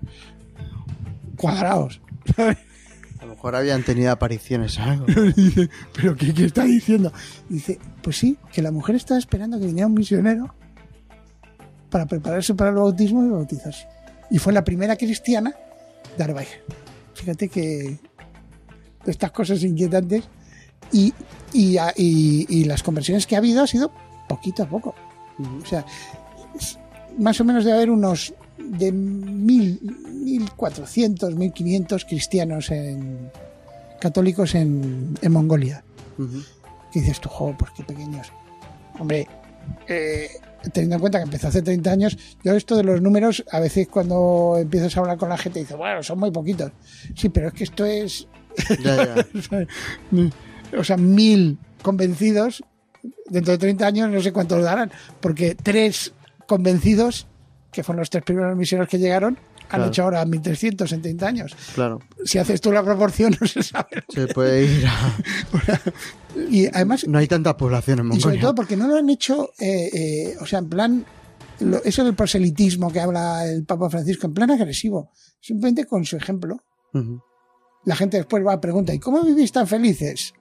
cuadrados. 1.38 2.02
A 2.38 3.26
lo 3.26 3.36
mejor 3.36 3.56
habían 3.56 3.84
tenido 3.84 4.12
apariciones 4.12 4.80
algo. 4.80 5.06
dice, 5.36 5.70
¿pero 5.94 6.16
qué, 6.16 6.34
qué, 6.34 6.46
está 6.46 6.64
diciendo? 6.64 7.14
Dice, 7.48 7.78
pues 8.02 8.18
sí, 8.18 8.38
que 8.52 8.64
la 8.64 8.72
mujer 8.72 8.96
estaba 8.96 9.20
esperando 9.20 9.60
que 9.60 9.68
viniera 9.68 9.88
un 9.88 9.94
misionero 9.94 10.56
para 11.92 12.08
prepararse 12.08 12.56
para 12.56 12.72
el 12.72 12.78
bautismo 12.78 13.24
y 13.24 13.30
bautizarse. 13.30 13.86
Y 14.32 14.40
fue 14.40 14.54
la 14.54 14.64
primera 14.64 14.96
cristiana 14.96 15.54
de 16.18 16.24
Arbeger. 16.24 16.64
Fíjate 17.14 17.50
que 17.50 18.00
estas 19.06 19.32
cosas 19.32 19.62
inquietantes 19.64 20.24
y, 20.92 21.14
y, 21.54 22.66
las 22.66 22.84
conversiones 22.84 23.28
que 23.28 23.36
ha 23.36 23.40
habido 23.40 23.62
ha 23.64 23.68
sido 23.68 23.92
poquito 24.28 24.64
a 24.64 24.70
poco. 24.70 24.96
O 25.62 25.66
sea, 25.66 25.86
más 27.18 27.40
o 27.40 27.44
menos 27.44 27.64
debe 27.64 27.78
haber 27.78 27.90
unos 27.90 28.34
de 28.58 28.92
mil, 28.92 29.80
1400, 29.82 31.36
1500 31.36 32.06
cristianos 32.06 32.72
en, 32.72 33.32
católicos 34.00 34.56
en, 34.56 35.18
en 35.22 35.32
Mongolia. 35.32 35.84
Y 36.94 37.00
dices 37.00 37.20
tú, 37.20 37.30
joder, 37.30 37.58
pues 37.58 37.72
qué 37.72 37.84
pequeños. 37.84 38.32
Hombre, 39.00 39.28
eh, 39.88 40.30
teniendo 40.74 40.96
en 40.96 41.02
cuenta 41.02 41.20
que 41.20 41.26
empezó 41.26 41.48
hace 41.48 41.62
30 41.62 41.92
años, 41.92 42.18
yo 42.44 42.54
esto 42.54 42.76
de 42.76 42.84
los 42.84 43.02
números, 43.02 43.44
a 43.52 43.60
veces 43.60 43.88
cuando 43.88 44.58
empiezas 44.60 44.96
a 44.96 45.02
hablar 45.02 45.18
con 45.18 45.30
la 45.30 45.38
gente, 45.38 45.60
dices, 45.60 45.78
bueno, 45.78 46.04
son 46.04 46.20
muy 46.20 46.32
poquitos. 46.32 46.72
Sí, 47.16 47.30
pero 47.30 47.48
es 47.48 47.54
que 47.54 47.64
esto 47.64 47.86
es. 47.86 48.28
o 50.78 50.84
sea, 50.84 50.98
mil 50.98 51.58
convencidos, 51.82 52.64
dentro 53.28 53.54
de 53.54 53.58
30 53.58 53.86
años 53.86 54.10
no 54.10 54.22
sé 54.22 54.32
cuántos 54.32 54.64
darán, 54.64 54.92
porque 55.20 55.56
tres 55.56 56.14
convencidos, 56.48 57.28
que 57.72 57.84
fueron 57.84 58.02
los 58.02 58.10
tres 58.10 58.24
primeros 58.24 58.56
misioneros 58.58 58.90
que 58.90 59.00
llegaron, 59.00 59.38
han 59.72 59.88
hecho 59.88 60.04
ahora 60.04 60.26
1.300 60.26 60.92
en 60.92 61.02
30 61.02 61.28
años. 61.28 61.56
Claro. 61.74 62.00
Si 62.24 62.38
haces 62.38 62.62
tú 62.62 62.72
la 62.72 62.84
proporción, 62.84 63.36
no 63.42 63.48
se 63.48 63.64
sabe. 63.64 64.04
Se 64.10 64.28
puede 64.28 64.66
ir 64.66 64.86
a... 64.88 65.18
y 66.50 66.68
además... 66.68 67.08
No 67.08 67.18
hay 67.18 67.28
tanta 67.28 67.56
población 67.58 68.00
en 68.00 68.06
Mongolia. 68.08 68.20
Y 68.20 68.22
sobre 68.22 68.38
todo 68.40 68.56
porque 68.56 68.78
no 68.78 68.88
lo 68.88 68.98
han 68.98 69.10
hecho, 69.10 69.52
eh, 69.60 69.90
eh, 69.94 70.38
o 70.40 70.46
sea, 70.46 70.60
en 70.60 70.70
plan... 70.70 71.06
eso 71.84 72.04
del 72.04 72.16
proselitismo 72.16 72.92
que 72.92 73.00
habla 73.00 73.46
el 73.46 73.64
Papa 73.66 73.90
Francisco, 73.90 74.28
en 74.28 74.34
plan 74.34 74.52
agresivo. 74.52 75.12
Simplemente 75.40 75.86
con 75.86 76.06
su 76.06 76.18
ejemplo. 76.18 76.64
La 77.86 77.96
gente 77.96 78.18
después 78.18 78.46
va 78.46 78.54
a 78.54 78.62
preguntar, 78.62 78.96
¿y 78.96 79.00
cómo 79.00 79.24
vivís 79.24 79.52
tan 79.52 79.66
felices 79.66 80.34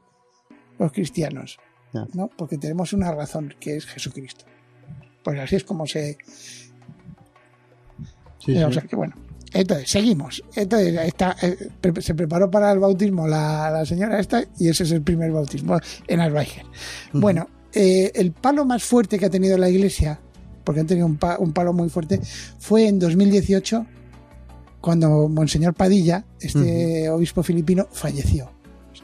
los 0.79 0.93
cristianos? 0.93 1.59
¿No? 2.15 2.29
Porque 2.37 2.59
tenemos 2.59 2.93
una 2.93 3.13
razón, 3.13 3.55
que 3.59 3.77
es 3.77 3.87
Jesucristo. 3.87 4.45
Pues 5.23 5.39
así 5.39 5.57
es 5.57 5.65
como 5.65 5.87
se, 5.87 6.19
o 8.47 8.73
sea 8.73 8.83
que 8.83 8.97
bueno. 8.97 9.15
Entonces, 9.53 9.91
seguimos. 9.91 10.43
Entonces, 10.55 10.97
eh, 11.43 11.71
se 12.01 12.15
preparó 12.15 12.51
para 12.51 12.71
el 12.73 12.79
bautismo 12.79 13.27
la, 13.27 13.85
señora 13.85 14.21
esta 14.21 14.45
y 14.59 14.69
ese 14.69 14.85
es 14.85 14.93
el 14.93 15.03
primer 15.03 15.33
bautismo 15.33 15.79
en 16.07 16.21
Albaiger. 16.21 16.65
Bueno, 17.13 17.49
eh, 17.73 18.13
el 18.15 18.33
palo 18.33 18.65
más 18.65 18.83
fuerte 18.83 19.19
que 19.19 19.27
ha 19.27 19.31
tenido 19.31 19.59
la 19.59 19.69
iglesia, 19.69 20.21
porque 20.65 20.81
han 20.81 20.87
tenido 20.87 21.07
un, 21.07 21.17
palo 21.17 21.73
muy 21.73 21.89
fuerte, 21.89 22.21
fue 22.59 22.87
en 22.87 22.99
2018 22.99 23.87
cuando 24.81 25.29
Monseñor 25.29 25.75
Padilla, 25.75 26.25
este 26.41 27.11
obispo 27.11 27.43
filipino, 27.43 27.89
falleció. 27.91 28.51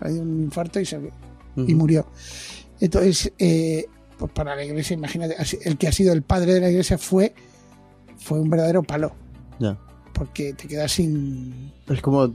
O 0.00 0.08
dio 0.08 0.22
un 0.22 0.44
infarto 0.44 0.78
y, 0.78 0.86
se, 0.86 1.00
y 1.56 1.74
murió. 1.74 2.06
Entonces, 2.80 3.32
eh, 3.38 3.86
pues 4.16 4.30
para 4.32 4.54
la 4.54 4.64
iglesia, 4.64 4.94
imagínate, 4.94 5.36
el 5.64 5.76
que 5.76 5.88
ha 5.88 5.92
sido 5.92 6.12
el 6.12 6.22
padre 6.22 6.54
de 6.54 6.60
la 6.60 6.70
iglesia 6.70 6.98
fue, 6.98 7.34
fue 8.16 8.38
un 8.40 8.48
verdadero 8.48 8.82
palo 8.82 9.25
ya. 9.58 9.76
Porque 10.12 10.54
te 10.54 10.66
quedas 10.66 10.92
sin. 10.92 11.72
Es 11.88 12.00
como 12.00 12.34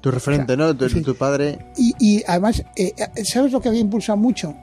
tu 0.00 0.10
referente, 0.10 0.56
¿no? 0.56 0.76
Tu, 0.76 1.02
tu 1.02 1.14
padre. 1.14 1.58
Y, 1.76 2.22
además, 2.26 2.64
eh, 2.76 2.94
eh, 2.96 3.24
¿sabes 3.24 3.52
lo 3.52 3.60
que 3.60 3.68
había 3.68 3.80
impulsado 3.80 4.16
mucho? 4.16 4.54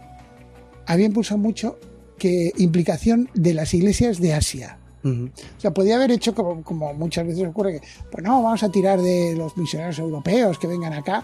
Había 0.85 1.05
impulsado 1.05 1.37
mucho 1.37 1.77
que 2.17 2.51
implicación 2.57 3.29
de 3.33 3.53
las 3.53 3.73
iglesias 3.73 4.19
de 4.19 4.33
Asia. 4.33 4.77
O 5.03 5.29
sea, 5.61 5.71
podía 5.71 5.95
haber 5.95 6.11
hecho 6.11 6.35
como, 6.35 6.61
como, 6.63 6.93
muchas 6.93 7.25
veces 7.25 7.47
ocurre 7.47 7.79
que, 7.79 7.87
pues 8.11 8.21
no, 8.25 8.43
vamos 8.43 8.61
a 8.63 8.69
tirar 8.69 9.01
de 9.01 9.35
los 9.37 9.55
misioneros 9.55 9.97
europeos 9.99 10.59
que 10.59 10.67
vengan 10.67 10.91
acá. 10.91 11.23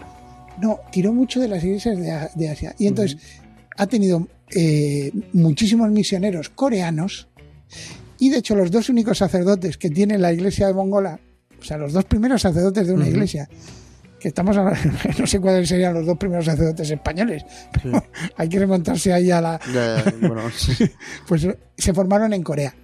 No, 0.58 0.80
tiró 0.90 1.12
mucho 1.12 1.38
de 1.38 1.48
las 1.48 1.62
iglesias 1.62 2.34
de, 2.34 2.48
Asia. 2.48 2.74
Y 2.78 2.86
entonces 2.86 3.18
ha 3.76 3.86
tenido 3.86 4.26
eh, 4.54 5.12
muchísimos 5.34 5.90
misioneros 5.90 6.48
coreanos 6.48 7.28
y 8.24 8.30
de 8.30 8.38
hecho, 8.38 8.54
los 8.54 8.70
dos 8.70 8.88
únicos 8.88 9.18
sacerdotes 9.18 9.76
que 9.76 9.90
tiene 9.90 10.16
la 10.16 10.32
iglesia 10.32 10.66
de 10.66 10.72
Mongola, 10.72 11.20
o 11.60 11.62
sea, 11.62 11.76
los 11.76 11.92
dos 11.92 12.06
primeros 12.06 12.40
sacerdotes 12.40 12.86
de 12.86 12.94
una 12.94 13.06
iglesia, 13.06 13.46
que 14.18 14.28
estamos 14.28 14.56
hablando, 14.56 14.80
no 15.18 15.26
sé 15.26 15.40
cuáles 15.40 15.68
serían 15.68 15.92
los 15.92 16.06
dos 16.06 16.16
primeros 16.16 16.46
sacerdotes 16.46 16.90
españoles, 16.90 17.44
hay 18.38 18.48
que 18.48 18.58
remontarse 18.58 19.12
ahí 19.12 19.30
a 19.30 19.42
la. 19.42 19.60
pues 21.28 21.46
se 21.76 21.92
formaron 21.92 22.32
en 22.32 22.42
Corea. 22.42 22.74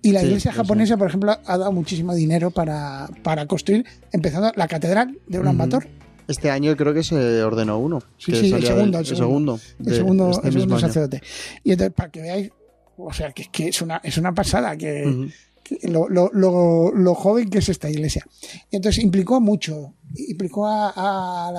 Y 0.00 0.12
la 0.12 0.22
iglesia 0.22 0.52
japonesa, 0.52 0.96
por 0.96 1.08
ejemplo, 1.08 1.36
ha 1.44 1.58
dado 1.58 1.70
muchísimo 1.70 2.14
dinero 2.14 2.50
para, 2.50 3.10
para 3.22 3.44
construir, 3.44 3.84
empezando 4.10 4.52
la 4.56 4.68
catedral 4.68 5.18
de 5.26 5.38
Ulan 5.38 5.58
Bator. 5.58 5.86
Este 6.28 6.50
año 6.50 6.74
creo 6.78 6.94
que 6.94 7.02
se 7.02 7.42
ordenó 7.42 7.78
uno. 7.78 8.00
Sí, 8.16 8.34
sí, 8.34 8.54
el 8.54 8.64
segundo, 8.64 9.00
el 9.00 9.04
segundo. 9.04 9.60
El 9.84 9.94
segundo, 9.94 10.40
el 10.42 10.52
segundo 10.52 10.76
este 10.76 10.86
sacerdote. 10.86 11.22
Y 11.62 11.72
entonces, 11.72 11.92
para 11.94 12.10
que 12.10 12.22
veáis 12.22 12.50
o 12.98 13.12
sea, 13.12 13.32
que, 13.32 13.46
que 13.50 13.68
es, 13.68 13.80
una, 13.82 14.00
es 14.02 14.18
una 14.18 14.34
pasada 14.34 14.76
que, 14.76 15.30
lo, 15.82 16.08
lo, 16.08 16.30
lo, 16.92 17.14
joven 17.14 17.50
que 17.50 17.58
es 17.58 17.68
esta 17.68 17.90
iglesia. 17.90 18.24
Y 18.70 18.76
entonces 18.76 19.02
implicó 19.02 19.40
mucho, 19.40 19.94
implicó 20.14 20.66
a, 20.66 21.52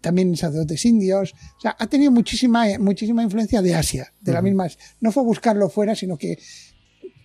también 0.00 0.36
sacerdotes 0.36 0.84
indios, 0.84 1.34
o 1.58 1.60
sea, 1.60 1.76
ha 1.78 1.86
tenido 1.86 2.10
muchísima, 2.10 2.66
muchísima 2.78 3.22
influencia 3.22 3.62
de 3.62 3.74
Asia, 3.74 4.12
de 4.20 4.32
la 4.32 4.42
misma. 4.42 4.66
No 5.00 5.12
fue 5.12 5.22
buscarlo 5.22 5.68
fuera, 5.68 5.94
sino 5.94 6.16
que 6.16 6.38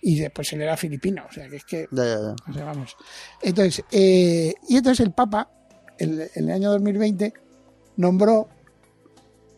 y 0.00 0.20
después 0.20 0.52
él 0.52 0.62
era 0.62 0.76
filipino, 0.76 1.24
o 1.28 1.32
sea 1.32 1.48
que 1.48 1.56
es 1.56 1.64
que 1.64 1.88
O 1.92 2.52
sea, 2.52 2.64
vamos. 2.64 2.96
Entonces, 3.42 3.84
eh, 3.90 4.54
y 4.68 4.76
entonces 4.76 5.04
el 5.04 5.12
Papa, 5.12 5.50
en 5.98 6.28
el, 6.34 6.50
año 6.50 6.70
2020, 6.70 7.32
nombró 7.96 8.48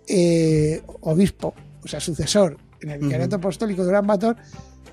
eh, 0.06 0.82
obispo, 1.02 1.54
o 1.84 1.88
sea, 1.88 2.00
sucesor 2.00 2.56
en 2.82 2.90
el 2.90 3.00
Vicariato 3.00 3.36
Apostólico 3.36 3.84
de 3.84 3.90
Gran 3.90 4.06
Bator, 4.06 4.36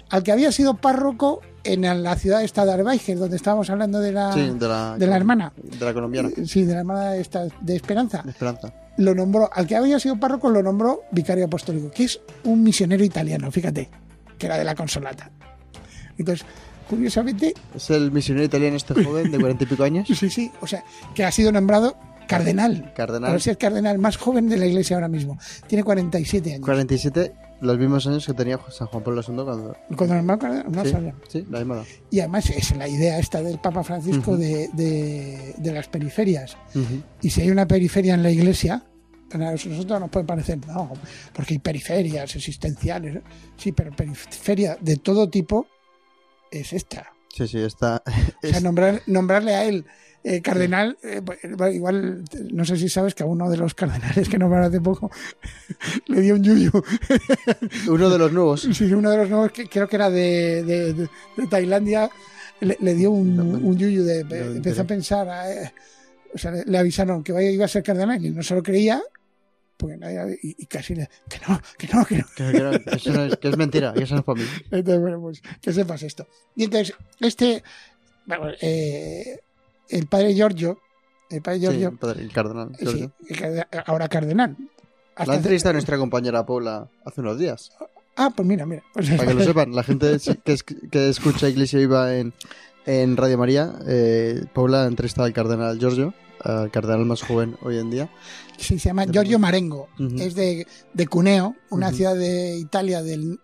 al 0.09 0.23
que 0.23 0.31
había 0.31 0.51
sido 0.51 0.75
párroco 0.75 1.41
en 1.63 1.81
la 1.81 2.15
ciudad 2.15 2.43
esta 2.43 2.65
de 2.65 2.73
Arbaiger, 2.73 3.17
donde 3.17 3.35
estábamos 3.35 3.69
hablando 3.69 3.99
de 3.99 4.11
la, 4.13 4.33
de 4.33 5.07
la, 5.07 5.17
hermana. 5.17 5.51
De 5.57 5.85
la 5.85 5.93
colombiana. 5.93 6.29
Sí, 6.45 6.63
de 6.63 6.73
la 6.73 6.79
hermana 6.79 7.15
esta, 7.15 7.47
de 7.59 7.75
Esperanza. 7.75 8.21
De 8.23 8.31
Esperanza. 8.31 8.73
Lo 8.97 9.13
nombró, 9.13 9.49
al 9.53 9.67
que 9.67 9.75
había 9.75 9.99
sido 9.99 10.19
párroco 10.19 10.49
lo 10.49 10.63
nombró 10.63 11.01
vicario 11.11 11.45
apostólico, 11.45 11.91
que 11.91 12.05
es 12.05 12.21
un 12.45 12.63
misionero 12.63 13.03
italiano, 13.03 13.51
fíjate, 13.51 13.89
que 14.37 14.45
era 14.45 14.57
de 14.57 14.63
la 14.63 14.75
Consolata. 14.75 15.29
Entonces, 16.17 16.45
curiosamente... 16.89 17.53
¿Es 17.75 17.89
el 17.89 18.11
misionero 18.11 18.45
italiano 18.45 18.77
este 18.77 19.03
joven 19.03 19.29
de 19.29 19.37
cuarenta 19.37 19.65
y 19.65 19.67
pico 19.67 19.83
años? 19.83 20.07
Sí, 20.17 20.29
sí, 20.29 20.51
o 20.61 20.67
sea, 20.67 20.83
que 21.13 21.25
ha 21.25 21.31
sido 21.31 21.51
nombrado 21.51 21.97
cardenal. 22.27 22.93
Cardenal. 22.95 23.31
ver 23.33 23.41
si 23.41 23.49
es 23.49 23.57
cardenal 23.57 23.99
más 23.99 24.17
joven 24.17 24.47
de 24.49 24.57
la 24.57 24.65
iglesia 24.65 24.95
ahora 24.95 25.09
mismo. 25.09 25.37
Tiene 25.67 25.83
47 25.83 26.53
años. 26.55 26.65
47 26.65 27.46
los 27.61 27.77
mismos 27.77 28.05
años 28.07 28.25
que 28.25 28.33
tenía 28.33 28.59
San 28.69 28.87
Juan 28.87 29.03
Pablo 29.03 29.21
II 29.21 29.35
cuando... 29.35 29.77
Cuando 29.95 30.15
el 30.15 30.71
no 30.71 30.83
sí, 30.83 30.91
sabía. 30.91 31.15
Sí, 31.27 31.45
la 31.49 31.59
misma 31.59 31.83
Y 32.11 32.19
además 32.19 32.49
es 32.49 32.75
la 32.75 32.87
idea 32.87 33.19
esta 33.19 33.41
del 33.41 33.59
Papa 33.59 33.83
Francisco 33.83 34.37
de, 34.37 34.69
de, 35.57 35.71
las 35.71 35.87
periferias. 35.87 36.57
Y 37.21 37.29
si 37.29 37.41
hay 37.41 37.49
una 37.49 37.67
periferia 37.67 38.13
en 38.13 38.23
la 38.23 38.31
iglesia, 38.31 38.83
a 39.31 39.37
nosotros 39.37 39.99
nos 39.99 40.09
puede 40.09 40.25
parecer, 40.25 40.59
no, 40.67 40.93
porque 41.33 41.55
hay 41.55 41.59
periferias 41.59 42.35
existenciales. 42.35 43.21
Sí, 43.57 43.71
pero 43.71 43.91
periferia 43.91 44.77
de 44.79 44.97
todo 44.97 45.29
tipo 45.29 45.67
es 46.51 46.73
esta. 46.73 47.11
Sí, 47.35 47.47
sí, 47.47 47.59
esta. 47.59 48.01
O 48.43 48.47
sea, 48.47 48.59
nombrar, 48.61 49.01
nombrarle 49.05 49.55
a 49.55 49.65
él 49.65 49.85
eh, 50.29 50.41
cardenal, 50.41 50.97
eh, 51.03 51.21
pues, 51.23 51.39
igual, 51.73 52.25
no 52.51 52.65
sé 52.65 52.75
si 52.75 52.89
sabes 52.89 53.15
que 53.15 53.23
a 53.23 53.25
uno 53.25 53.49
de 53.49 53.55
los 53.55 53.73
cardenales 53.73 54.27
que 54.27 54.37
nombraron 54.37 54.67
hace 54.67 54.81
poco 54.81 55.09
le 56.07 56.19
dio 56.19 56.35
un 56.35 56.43
yuyu. 56.43 56.69
uno 57.87 58.09
de 58.09 58.17
los 58.17 58.33
nuevos. 58.33 58.67
Sí, 58.73 58.83
uno 58.91 59.09
de 59.09 59.17
los 59.17 59.29
nuevos, 59.29 59.53
que 59.53 59.69
creo 59.69 59.87
que 59.87 59.95
era 59.95 60.09
de, 60.09 60.63
de, 60.63 61.09
Tailandia, 61.49 62.09
le, 62.59 62.93
dio 62.93 63.11
un, 63.11 63.39
un 63.39 63.77
yuyu. 63.77 64.03
De, 64.03 64.19
empezó 64.19 64.81
a 64.81 64.85
pensar, 64.85 65.27
eh, 65.49 65.71
o 66.33 66.37
sea, 66.37 66.51
le, 66.51 66.77
avisaron 66.77 67.23
que 67.23 67.31
iba 67.53 67.63
a 67.63 67.69
ser 67.69 67.83
cardenal 67.83 68.25
y 68.25 68.29
no 68.31 68.43
se 68.43 68.53
lo 68.53 68.61
creía. 68.61 69.01
Porque 69.77 69.95
nadie- 69.95 70.39
y, 70.43 70.63
y 70.63 70.65
casi 70.65 70.93
le, 70.93 71.07
que 71.29 71.39
no, 71.47 71.61
que 71.77 71.87
no, 71.87 72.03
que 72.03 72.17
no. 72.17 72.25
Que, 72.35 72.51
que 72.51 72.59
no, 72.59 72.71
que 72.71 72.95
eso 72.97 73.13
no 73.13 73.23
es, 73.23 73.37
que 73.37 73.47
es 73.47 73.57
mentira, 73.57 73.93
que 73.93 74.03
eso 74.03 74.15
no 74.15 74.19
es 74.19 74.25
para 74.25 74.41
mí. 74.41 74.47
Entonces, 74.71 74.99
bueno, 74.99 75.21
pues 75.21 75.41
que 75.61 75.71
sepas 75.71 76.03
esto. 76.03 76.27
Y 76.53 76.65
entonces, 76.65 76.93
este, 77.21 77.63
bueno, 78.25 78.49
eh, 78.59 79.39
el 79.89 80.07
padre 80.07 80.33
Giorgio, 80.33 80.79
el 81.29 81.41
padre 81.41 81.57
Sí, 81.59 81.65
Giorgio, 81.65 81.89
el 81.89 81.97
padre, 81.97 82.21
el 82.23 82.31
cardenal. 82.31 82.69
eh, 82.73 82.77
Giorgio. 82.79 83.11
sí, 83.19 83.25
el 83.33 83.37
cardenal- 83.39 83.67
ahora 83.85 84.07
cardenal. 84.07 84.57
Hasta 85.15 85.25
La 85.25 85.33
hace- 85.33 85.37
entrevista 85.37 85.69
a 85.69 85.73
nuestra 85.73 85.97
compañera 85.97 86.45
Paula 86.45 86.89
hace 87.05 87.21
unos 87.21 87.39
días. 87.39 87.71
Ah, 88.15 88.31
pues 88.35 88.47
mira, 88.47 88.65
mira. 88.65 88.83
Pues 88.93 89.09
Para 89.11 89.27
que 89.27 89.33
lo 89.33 89.43
sepan, 89.43 89.73
la 89.75 89.83
gente 89.83 90.17
que, 90.43 90.53
es- 90.53 90.63
que 90.63 91.09
escucha 91.09 91.49
Iglesia 91.49 91.79
Viva 91.79 92.15
en, 92.15 92.33
en 92.85 93.17
Radio 93.17 93.37
María, 93.37 93.73
eh, 93.87 94.43
Paula 94.53 94.83
ha 94.83 94.87
entrevistado 94.87 95.25
al 95.25 95.33
cardenal 95.33 95.77
Giorgio, 95.79 96.13
al 96.41 96.69
cardenal 96.71 97.05
más 97.05 97.21
joven 97.23 97.57
hoy 97.61 97.77
en 97.79 97.89
día. 97.89 98.09
Sí, 98.57 98.79
se 98.79 98.89
llama 98.89 99.05
Giorgio 99.05 99.37
Marengo. 99.39 99.87
Es 100.19 100.35
de, 100.35 100.65
de 100.93 101.07
Cuneo, 101.07 101.55
una 101.69 101.91
ciudad 101.91 102.15
de 102.15 102.57
Italia, 102.57 103.01
del, 103.03 103.39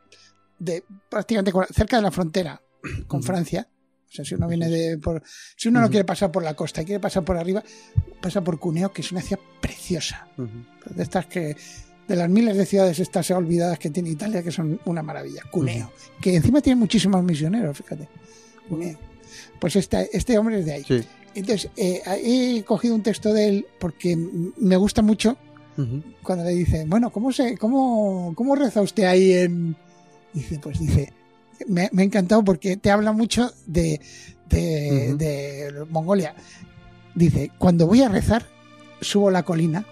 de 0.60 0.84
prácticamente 1.10 1.52
cerca 1.72 1.98
de 1.98 2.04
la 2.04 2.12
frontera 2.12 2.62
con. 3.08 3.22
Francia. 3.24 3.68
O 4.14 4.16
sea, 4.16 4.24
si 4.24 4.36
uno 4.36 4.48
viene 4.48 4.70
de 4.70 5.00
por, 5.00 5.24
si 5.56 5.70
uno 5.70 5.82
no 5.82 5.90
quiere 5.90 6.06
pasar 6.06 6.32
por 6.32 6.44
la 6.44 6.54
costa 6.54 6.84
y 6.84 6.86
quiere 6.86 7.00
pasar 7.00 7.26
por 7.26 7.36
arriba, 7.36 7.64
pasa 8.22 8.44
por 8.44 8.60
Cuneo, 8.60 8.94
que 8.94 9.02
es 9.02 9.12
una 9.12 9.22
ciudad 9.22 9.42
preciosa. 9.60 10.28
De 10.38 11.02
estas 11.02 11.26
que 11.26 11.58
de 12.08 12.16
las 12.16 12.30
miles 12.30 12.56
de 12.56 12.68
ciudades 12.68 13.00
estas 13.00 13.32
olvidadas 13.32 13.80
que 13.80 13.90
tiene 13.90 14.12
Italia, 14.12 14.44
que 14.44 14.52
son 14.52 14.80
una 14.86 15.02
maravilla. 15.02 15.42
Cuneo, 15.50 15.92
que 16.22 16.36
encima 16.36 16.62
tiene 16.62 16.80
muchísimos 16.80 17.24
misioneros, 17.24 17.76
fíjate. 17.76 18.08
Cuneo. 18.70 19.00
Pues 19.60 19.78
este, 19.78 20.16
este 20.16 20.38
hombre 20.38 20.60
es 20.60 20.66
de 20.68 20.74
ahí. 20.74 20.84
Sí. 20.84 21.02
Entonces, 21.34 21.72
eh, 21.76 22.04
he 22.24 22.64
cogido 22.64 22.94
un 22.94 23.02
texto 23.02 23.34
de 23.34 23.48
él 23.48 23.68
porque 23.80 24.16
me 24.16 24.78
gusta 24.78 25.02
mucho 25.02 25.38
cuando 26.22 26.46
le 26.46 26.52
dice, 26.52 26.86
bueno, 26.88 27.10
¿cómo, 27.10 27.32
se, 27.32 27.58
cómo, 27.58 28.34
cómo 28.36 28.56
reza 28.56 28.84
usted 28.84 29.06
ahí 29.06 29.34
en...? 29.34 29.76
Dice, 30.34 30.60
pues 30.60 30.80
dice, 30.80 31.12
me, 31.68 31.90
me 31.92 32.02
ha 32.02 32.06
encantado 32.06 32.44
porque 32.44 32.78
te 32.78 32.92
habla 32.92 33.12
mucho 33.12 33.52
de, 33.66 34.00
de, 34.50 35.06
Ujú. 35.10 35.18
de 35.18 35.86
Mongolia. 35.90 36.36
Dice, 37.16 37.52
cuando 37.58 37.88
voy 37.88 38.02
a 38.02 38.10
rezar, 38.10 38.46
subo 39.02 39.30
la 39.32 39.44
colina, 39.44 39.86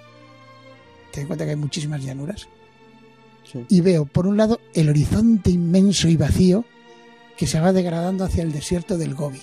ten 1.11 1.21
en 1.21 1.27
cuenta 1.27 1.45
que 1.45 1.51
hay 1.51 1.57
muchísimas 1.57 2.03
llanuras, 2.03 2.47
Sí. 3.51 3.65
y 3.67 3.81
veo, 3.81 4.05
por 4.05 4.27
un 4.27 4.37
lado, 4.37 4.61
el 4.73 4.87
horizonte 4.89 5.49
inmenso 5.51 6.07
y 6.07 6.15
vacío 6.15 6.63
que 7.37 7.47
se 7.47 7.59
va 7.59 7.73
degradando 7.73 8.23
hacia 8.23 8.43
el 8.43 8.51
desierto 8.53 8.97
del 8.97 9.13
Gobi. 9.15 9.41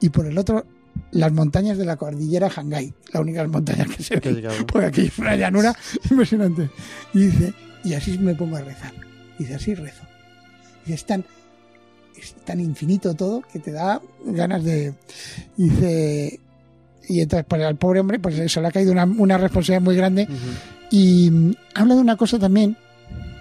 Y 0.00 0.10
por 0.10 0.26
el 0.26 0.38
otro, 0.38 0.64
las 1.10 1.32
montañas 1.32 1.78
de 1.78 1.84
la 1.86 1.96
cordillera 1.96 2.50
Hangai, 2.54 2.94
la 3.12 3.20
única 3.20 3.46
montaña 3.48 3.84
que 3.86 4.02
se 4.02 4.16
ve. 4.16 4.48
Porque 4.66 4.86
aquí 4.86 5.00
es 5.02 5.18
una 5.18 5.34
llanura 5.36 5.74
impresionante. 6.10 6.70
Y 7.14 7.26
dice, 7.26 7.54
y 7.84 7.94
así 7.94 8.18
me 8.18 8.34
pongo 8.34 8.56
a 8.56 8.60
rezar. 8.60 8.92
Dice, 9.38 9.54
así 9.54 9.74
rezo. 9.74 10.02
Y 10.86 10.92
es 10.92 11.04
tan, 11.04 11.24
es 12.16 12.34
tan 12.44 12.60
infinito 12.60 13.14
todo 13.14 13.42
que 13.52 13.58
te 13.58 13.72
da 13.72 14.00
ganas 14.24 14.64
de. 14.64 14.94
Dice. 15.56 16.40
Y 17.08 17.20
entonces, 17.20 17.46
pues 17.48 17.62
al 17.62 17.76
pobre 17.76 18.00
hombre, 18.00 18.18
pues 18.18 18.38
eso 18.38 18.60
le 18.60 18.68
ha 18.68 18.72
caído 18.72 18.92
una, 18.92 19.04
una 19.04 19.38
responsabilidad 19.38 19.82
muy 19.84 19.96
grande. 19.96 20.26
Y 20.90 21.30
mm, 21.30 21.52
habla 21.74 21.94
de 21.94 22.00
una 22.00 22.16
cosa 22.16 22.38
también, 22.38 22.76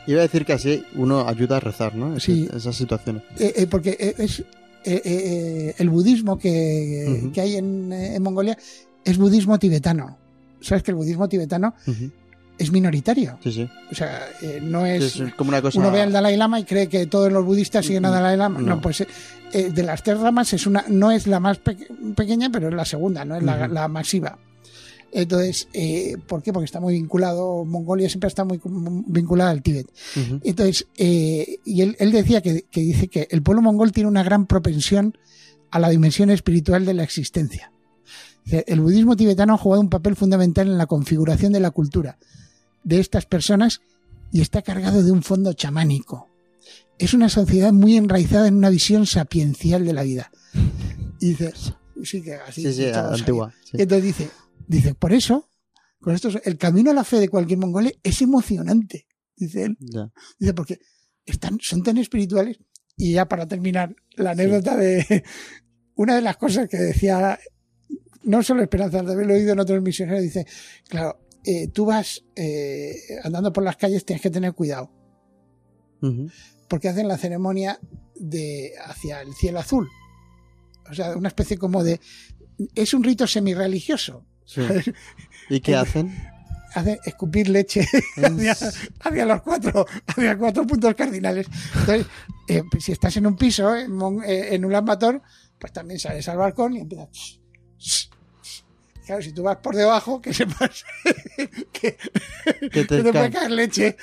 Iba 0.07 0.19
a 0.19 0.23
decir 0.23 0.45
que 0.45 0.53
así 0.53 0.83
uno 0.93 1.27
ayuda 1.27 1.57
a 1.57 1.59
rezar, 1.59 1.95
¿no? 1.95 2.19
Sí. 2.19 2.47
Esas 2.55 2.75
situaciones. 2.75 3.23
eh, 3.39 3.53
eh, 3.55 3.65
porque 3.67 3.97
eh, 3.99 4.13
es 4.19 4.43
eh, 4.83 5.73
el 5.79 5.89
budismo 5.89 6.37
que, 6.37 7.31
que 7.33 7.41
hay 7.41 7.55
en, 7.55 7.91
en 7.91 8.21
Mongolia 8.21 8.55
es 9.03 9.17
budismo 9.17 9.57
tibetano. 9.57 10.15
Sabes 10.61 10.83
que 10.83 10.91
el 10.91 10.95
budismo 10.97 11.27
tibetano. 11.27 11.73
Es 12.57 12.71
minoritario. 12.71 13.37
Sí, 13.43 13.51
sí. 13.51 13.69
O 13.91 13.95
sea, 13.95 14.21
eh, 14.41 14.59
no 14.61 14.85
Sí, 14.85 14.91
es. 15.23 15.33
Como 15.35 15.49
una 15.49 15.61
cosa. 15.61 15.79
Uno 15.79 15.91
ve 15.91 16.01
al 16.01 16.11
Dalai 16.11 16.37
Lama 16.37 16.59
y 16.59 16.63
cree 16.63 16.87
que 16.87 17.05
todos 17.07 17.31
los 17.31 17.43
budistas 17.45 17.85
siguen 17.85 18.05
a 18.05 18.09
Dalai 18.11 18.37
Lama. 18.37 18.59
No, 18.61 18.75
No. 18.75 18.81
pues 18.81 19.01
eh, 19.01 19.07
eh, 19.53 19.69
de 19.71 19.83
las 19.83 20.03
tres 20.03 20.19
ramas 20.19 20.53
es 20.53 20.65
una, 20.67 20.85
no 20.87 21.11
es 21.11 21.27
la 21.27 21.39
más 21.39 21.57
pe- 21.59 21.77
pequeña, 22.15 22.49
pero 22.51 22.69
es 22.69 22.73
la 22.73 22.85
segunda, 22.85 23.25
no 23.25 23.35
es 23.35 23.43
la, 23.43 23.67
la 23.67 23.87
masiva. 23.87 24.37
Entonces, 25.11 25.69
eh, 25.73 26.17
¿por 26.27 26.43
qué? 26.43 26.51
Porque 26.51 26.65
está 26.65 26.81
muy 26.81 26.93
vinculado, 26.95 27.63
Mongolia 27.63 28.09
siempre 28.09 28.27
está 28.27 28.43
muy 28.43 28.59
vinculada 29.07 29.51
al 29.51 29.61
Tíbet. 29.61 29.87
Entonces, 30.43 30.87
y 30.97 31.81
él, 31.81 31.95
él 31.99 32.11
decía 32.11 32.41
que, 32.41 32.65
que 32.69 32.81
dice 32.81 33.07
que 33.07 33.27
el 33.31 33.41
pueblo 33.41 33.61
mongol 33.61 33.93
tiene 33.93 34.09
una 34.09 34.23
gran 34.23 34.45
propensión 34.45 35.17
a 35.71 35.79
la 35.79 35.89
dimensión 35.89 36.31
espiritual 36.31 36.85
de 36.85 36.93
la 36.95 37.03
existencia. 37.03 37.71
El 38.45 38.81
budismo 38.81 39.15
tibetano 39.15 39.53
ha 39.53 39.57
jugado 39.57 39.81
un 39.81 39.89
papel 39.89 40.15
fundamental 40.17 40.67
en 40.67 40.77
la 40.77 40.85
configuración 40.85 41.53
de 41.53 41.59
la 41.61 41.71
cultura 41.71 42.17
de 42.85 42.99
estas 43.01 43.25
personas 43.25 43.81
y 44.31 44.39
está 44.39 44.61
cargado 44.61 45.03
de 45.03 45.11
un 45.11 45.23
fondo 45.23 45.51
chamánico. 45.51 46.29
Es 46.97 47.13
una 47.13 47.27
sociedad 47.27 47.73
muy 47.73 47.97
enraizada 47.97 48.47
en 48.47 48.55
una 48.55 48.69
visión 48.69 49.05
sapiencial 49.05 49.85
de 49.85 49.93
la 49.93 50.03
vida. 50.03 50.31
Y 51.19 51.29
dice, 51.29 51.53
sí, 52.03 52.21
que 52.21 52.35
así. 52.35 52.61
Sí, 52.61 52.73
sí, 52.73 52.85
antigua. 52.93 53.53
sí. 53.65 53.77
y 53.77 53.81
entonces 53.81 54.03
dice, 54.05 54.29
dice, 54.67 54.95
por 54.95 55.11
eso, 55.11 55.49
con 55.99 56.15
esto, 56.15 56.29
el 56.43 56.57
camino 56.57 56.91
a 56.91 56.93
la 56.93 57.03
fe 57.03 57.19
de 57.19 57.27
cualquier 57.27 57.59
mongole 57.59 57.99
es 58.03 58.21
emocionante, 58.21 59.07
dice 59.35 59.63
él. 59.65 59.77
Ya. 59.79 60.11
Dice, 60.39 60.53
porque 60.53 60.79
están, 61.25 61.57
son 61.61 61.83
tan 61.83 61.97
espirituales. 61.97 62.59
Y 62.95 63.13
ya 63.13 63.27
para 63.27 63.45
terminar, 63.47 63.93
la 64.15 64.31
anécdota 64.31 64.77
de 64.77 65.23
una 65.95 66.15
de 66.15 66.21
las 66.21 66.37
cosas 66.37 66.69
que 66.69 66.77
decía, 66.77 67.37
no 68.23 68.43
solo 68.43 68.61
Esperanza, 68.61 69.01
de 69.01 69.11
haberlo 69.11 69.33
oído 69.33 69.53
en 69.53 69.59
otros 69.59 69.81
misioneros, 69.81 70.21
dice, 70.21 70.45
claro, 70.87 71.24
eh, 71.45 71.67
tú 71.67 71.85
vas 71.85 72.23
eh, 72.35 72.95
andando 73.23 73.53
por 73.53 73.63
las 73.63 73.77
calles, 73.77 74.05
tienes 74.05 74.21
que 74.21 74.29
tener 74.29 74.53
cuidado, 74.53 74.91
porque 76.67 76.89
hacen 76.89 77.07
la 77.07 77.17
ceremonia 77.17 77.79
de 78.15 78.73
hacia 78.85 79.21
el 79.21 79.33
cielo 79.33 79.59
azul. 79.59 79.89
O 80.89 80.93
sea, 80.93 81.17
una 81.17 81.29
especie 81.29 81.57
como 81.57 81.83
de... 81.83 81.99
Es 82.75 82.93
un 82.93 83.03
rito 83.03 83.25
semi-religioso. 83.25 84.23
Sí. 84.45 84.61
¿Y 85.49 85.59
qué 85.61 85.75
hacen? 85.75 86.13
hace 86.75 86.99
escupir 87.05 87.49
leche 87.49 87.87
hacia, 88.17 88.55
hacia 88.99 89.25
los 89.25 89.41
cuatro, 89.41 89.85
hacia 90.05 90.37
cuatro 90.37 90.67
puntos 90.67 90.93
cardinales. 90.93 91.47
Entonces, 91.79 92.05
eh, 92.47 92.63
si 92.79 92.91
estás 92.91 93.15
en 93.17 93.27
un 93.27 93.35
piso, 93.35 93.75
en, 93.75 93.93
eh, 94.25 94.59
un 94.63 94.85
Bator, 94.85 95.21
pues 95.57 95.73
también 95.73 95.99
sales 95.99 96.27
al 96.27 96.37
balcón 96.37 96.75
y 96.75 96.81
empiezas. 96.81 97.39
Claro, 99.05 99.21
si 99.21 99.31
tú 99.33 99.43
vas 99.43 99.57
por 99.57 99.75
debajo, 99.75 100.21
que 100.21 100.33
sepas 100.33 100.83
que, 101.71 101.97
Que 102.61 102.69
que 102.69 102.83
te 102.85 103.03
te 103.03 103.11
puede 103.11 103.29
caer 103.31 103.51
leche. 103.51 103.97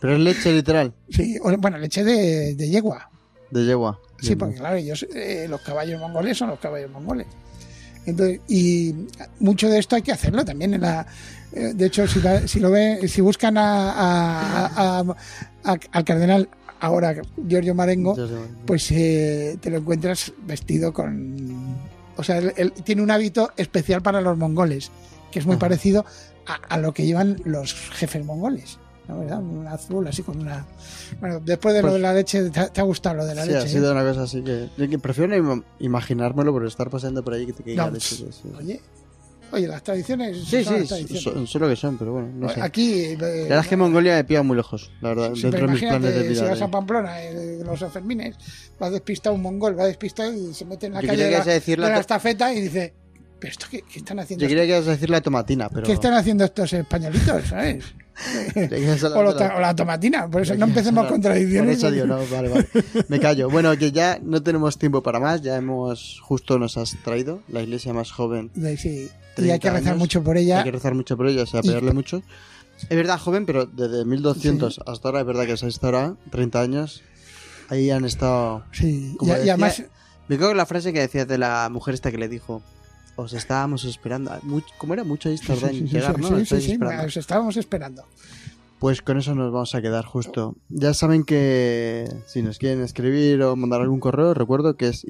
Pero 0.00 0.14
es 0.14 0.20
leche 0.20 0.52
literal, 0.52 0.94
Sí, 1.10 1.38
bueno, 1.60 1.78
leche 1.78 2.04
de, 2.04 2.54
de 2.54 2.68
yegua. 2.68 3.10
de 3.50 3.64
yegua. 3.64 3.98
Sí, 4.20 4.36
porque 4.36 4.56
claro, 4.56 4.76
ellos, 4.76 5.06
eh, 5.14 5.46
los 5.48 5.60
caballos 5.62 5.98
mongoles 6.00 6.36
son 6.36 6.50
los 6.50 6.58
caballos 6.58 6.90
mongoles. 6.90 7.26
Entonces, 8.06 8.40
y 8.48 8.94
mucho 9.40 9.68
de 9.68 9.78
esto 9.78 9.96
hay 9.96 10.02
que 10.02 10.12
hacerlo 10.12 10.44
también 10.44 10.74
en 10.74 10.80
la. 10.82 11.06
eh, 11.52 11.72
De 11.74 11.86
hecho, 11.86 12.06
si, 12.06 12.20
la- 12.20 12.46
si 12.48 12.60
lo 12.60 12.70
ve, 12.70 13.06
si 13.08 13.20
buscan 13.20 13.56
a, 13.58 13.90
a- 13.92 15.00
a- 15.00 15.16
a- 15.64 15.78
al 15.92 16.04
cardenal 16.04 16.48
ahora 16.80 17.14
Giorgio 17.46 17.74
Marengo, 17.74 18.14
pues 18.66 18.90
eh, 18.90 19.58
te 19.60 19.70
lo 19.70 19.78
encuentras 19.78 20.32
vestido 20.46 20.92
con. 20.94 21.76
O 22.20 22.22
sea, 22.24 22.38
él, 22.38 22.52
él 22.56 22.72
tiene 22.84 23.02
un 23.02 23.10
hábito 23.10 23.50
especial 23.56 24.02
para 24.02 24.20
los 24.20 24.36
mongoles, 24.36 24.90
que 25.32 25.38
es 25.40 25.46
muy 25.46 25.56
parecido 25.56 26.04
a, 26.46 26.54
a 26.74 26.78
lo 26.78 26.94
que 26.94 27.04
llevan 27.06 27.36
los 27.44 27.74
jefes 27.74 28.24
mongoles. 28.24 28.78
¿no? 29.08 29.18
¿verdad? 29.20 29.38
Un 29.42 29.66
azul 29.66 30.06
así 30.06 30.22
con 30.22 30.38
una. 30.40 30.64
Bueno, 31.18 31.40
después 31.44 31.74
de 31.74 31.80
lo 31.82 31.88
Pues- 31.88 31.94
de 31.94 32.00
la 32.00 32.14
leche, 32.14 32.48
¿te, 32.50 32.60
ha- 32.60 32.68
te 32.68 32.80
ha 32.80 32.84
gustado 32.84 33.16
lo 33.16 33.24
de 33.26 33.34
la 33.34 33.42
Sí, 33.42 33.48
leche? 33.48 33.60
ha 33.60 33.64
eh? 33.66 33.68
sido 33.68 33.90
una 33.90 34.04
cosa 34.04 34.22
así 34.22 34.40
que, 34.42 34.68
yo 34.76 34.98
prefiero 35.00 35.34
im- 35.36 35.64
imaginármelo 35.80 36.52
por 36.52 36.64
estar 36.66 36.88
pasando 36.90 37.24
por 37.24 37.34
ahí 37.34 37.46
que 37.46 37.52
te 37.52 37.62
caiga 37.64 37.86
No, 37.86 37.90
leche. 37.92 38.14
sí, 38.16 38.28
sí. 38.30 38.52
Oye, 38.56 38.80
oye, 39.52 39.66
las 39.68 39.82
tradiciones. 39.82 40.38
Sí, 40.44 40.64
son 40.64 40.74
sí, 40.74 40.80
las 40.80 40.88
tradiciones. 40.88 41.22
son, 41.22 41.46
son 41.46 41.62
lo 41.62 41.68
que 41.68 41.76
son, 41.76 41.98
pero 41.98 42.12
bueno, 42.12 42.28
no 42.34 42.48
sé. 42.48 42.60
Aquí. 42.60 42.94
eh, 43.04 43.16
La 43.20 43.26
verdad 43.26 43.60
es 43.60 43.66
que 43.68 43.76
Mongolia 43.76 44.14
me 44.16 44.24
pilla 44.24 44.42
muy 44.42 44.56
lejos, 44.56 44.90
la 45.00 45.10
verdad, 45.10 45.32
sí, 45.34 45.42
dentro 45.42 45.66
de 45.66 45.72
mis 45.72 45.80
planes 45.80 46.14
de 46.14 46.22
vida. 46.28 46.42
si 46.42 46.48
vas 46.48 46.58
de- 46.58 46.64
a 46.64 46.68
Pamplona, 46.70 47.22
eh, 47.22 47.58
los 47.64 47.78
Sanfermines, 47.80 48.36
va 48.82 48.90
despistado 48.90 49.34
un 49.34 49.42
mongol, 49.42 49.78
va 49.78 49.86
despistado 49.86 50.32
y 50.32 50.54
se 50.54 50.64
mete 50.64 50.86
en 50.86 50.94
la 50.94 51.00
Yo 51.02 51.08
calle 51.08 51.24
de 51.24 51.30
la, 51.30 51.44
decir 51.44 51.76
de 51.76 51.82
la 51.82 51.88
la 51.88 51.94
to- 51.96 52.00
estafeta 52.02 52.52
y 52.54 52.60
dice: 52.62 52.94
¿Pero 53.38 53.50
esto 53.52 53.66
qué, 53.70 53.82
qué 53.82 53.98
están 54.00 54.18
haciendo? 54.20 54.42
Yo 54.42 54.48
quería 54.48 54.64
que 54.64 54.70
ibas 54.76 54.86
a 54.88 54.90
decir 54.90 55.08
la 55.10 55.20
tomatina, 55.22 55.68
pero... 55.70 55.86
¿Qué 55.86 55.92
están 55.92 56.12
haciendo 56.14 56.44
estos 56.44 56.72
españolitos, 56.72 57.44
sabes? 57.48 57.84
O, 59.14 59.22
lo 59.22 59.32
de 59.32 59.40
la- 59.40 59.56
o 59.56 59.60
la 59.60 59.74
tomatina, 59.74 60.28
por 60.28 60.42
eso 60.42 60.54
no 60.54 60.66
empecemos 60.66 61.06
con 61.06 61.22
tradiciones. 61.22 61.78
eso 61.78 61.90
digo, 61.90 62.04
no, 62.06 62.18
vale, 62.30 62.50
vale. 62.50 62.68
Me 63.08 63.18
callo. 63.18 63.48
Bueno, 63.48 63.74
que 63.78 63.92
ya 63.92 64.18
no 64.22 64.42
tenemos 64.42 64.78
tiempo 64.78 65.02
para 65.02 65.18
más. 65.20 65.40
Ya 65.40 65.56
hemos, 65.56 66.20
justo 66.22 66.58
nos 66.58 66.76
has 66.76 66.96
traído 67.02 67.40
la 67.48 67.62
iglesia 67.62 67.94
más 67.94 68.12
joven. 68.12 68.50
De- 68.54 68.76
sí, 68.76 69.08
Y 69.32 69.36
30 69.36 69.52
hay 69.54 69.58
que 69.60 69.70
rezar 69.70 69.88
años. 69.92 69.98
mucho 69.98 70.22
por 70.22 70.36
ella. 70.36 70.58
Hay 70.58 70.64
que 70.64 70.72
rezar 70.72 70.94
mucho 70.94 71.16
por 71.16 71.26
ella, 71.28 71.42
o 71.42 71.46
sea, 71.46 71.60
Y- 71.62 71.68
pegarle 71.68 71.92
mucho. 71.92 72.22
Es 72.88 72.96
verdad, 72.96 73.18
joven, 73.18 73.44
pero 73.46 73.66
desde 73.66 74.04
1200 74.06 74.80
hasta 74.86 75.08
ahora, 75.08 75.20
es 75.20 75.26
verdad 75.26 75.44
que 75.46 75.52
hasta 75.52 75.86
ahora, 75.86 76.16
30 76.30 76.60
años, 76.62 77.02
ahí 77.68 77.90
han 77.90 78.04
estado... 78.04 78.64
Sí, 78.72 79.12
y, 79.12 79.16
Como 79.16 79.32
y 79.32 79.36
decía- 79.36 79.52
además. 79.54 79.82
Me 80.28 80.36
acuerdo 80.36 80.54
la 80.54 80.64
frase 80.66 80.92
que 80.92 81.00
decías 81.00 81.26
de 81.26 81.38
la 81.38 81.68
mujer 81.70 81.92
esta 81.94 82.10
que 82.10 82.16
le 82.18 82.28
dijo, 82.28 82.62
os 83.16 83.32
estábamos 83.32 83.84
esperando. 83.84 84.30
¿Cómo 84.78 84.94
era? 84.94 85.02
Mucho 85.04 85.28
sí, 85.28 85.36
sí, 85.38 85.82
llegar, 85.86 86.18
¿no? 86.20 86.38
Sí, 86.38 86.46
sí, 86.46 86.60
sí, 86.60 86.78
os 87.04 87.16
estábamos 87.16 87.56
esperando. 87.56 88.04
Pues 88.78 89.02
con 89.02 89.18
eso 89.18 89.34
nos 89.34 89.52
vamos 89.52 89.74
a 89.74 89.82
quedar 89.82 90.04
justo. 90.06 90.56
Ya 90.70 90.94
saben 90.94 91.24
que 91.24 92.08
si 92.26 92.42
nos 92.42 92.58
quieren 92.58 92.80
escribir 92.82 93.42
o 93.42 93.56
mandar 93.56 93.82
algún 93.82 94.00
correo, 94.00 94.32
recuerdo 94.32 94.76
que 94.76 94.86
es 94.88 95.04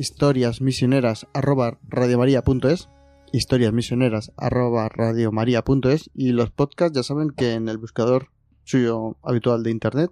historiasmisioneras@radiomaria.es, 3.33 3.33
historiasmisioneras@radiomaria.es 3.33 6.11
y 6.15 6.33
los 6.33 6.51
podcasts 6.51 6.97
ya 6.97 7.03
saben 7.03 7.31
que 7.31 7.55
en 7.55 7.69
el 7.69 7.79
buscador 7.79 8.29
suyo 8.65 9.17
habitual 9.23 9.63
de 9.63 9.71
internet, 9.71 10.11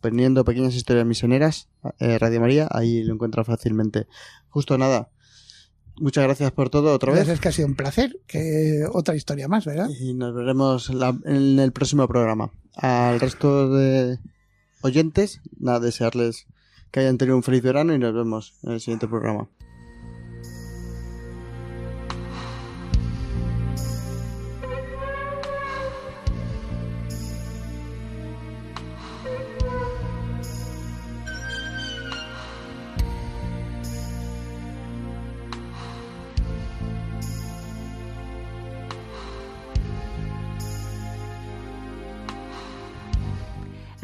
poniendo 0.00 0.44
pequeñas 0.44 0.74
historias 0.74 1.06
misioneras, 1.06 1.68
eh, 1.98 2.18
Radio 2.18 2.40
María, 2.40 2.68
ahí 2.70 3.02
lo 3.02 3.14
encuentra 3.14 3.44
fácilmente. 3.44 4.06
Justo 4.48 4.78
nada. 4.78 5.10
Muchas 6.00 6.24
gracias 6.24 6.52
por 6.52 6.70
todo 6.70 6.94
otra 6.94 7.12
vez. 7.12 7.28
Es 7.28 7.40
que 7.40 7.48
ha 7.48 7.52
sido 7.52 7.66
un 7.66 7.74
placer, 7.74 8.20
que 8.28 8.84
otra 8.92 9.16
historia 9.16 9.48
más, 9.48 9.64
¿verdad? 9.64 9.88
Y 10.00 10.14
nos 10.14 10.32
veremos 10.32 10.92
en 11.24 11.58
el 11.58 11.72
próximo 11.72 12.06
programa 12.06 12.52
al 12.76 13.18
resto 13.18 13.68
de 13.70 14.20
oyentes, 14.82 15.40
nada, 15.58 15.80
desearles 15.80 16.46
que 16.92 17.00
hayan 17.00 17.18
tenido 17.18 17.36
un 17.36 17.42
feliz 17.42 17.62
verano 17.62 17.94
y 17.94 17.98
nos 17.98 18.14
vemos 18.14 18.54
en 18.62 18.72
el 18.72 18.80
siguiente 18.80 19.08
programa. 19.08 19.48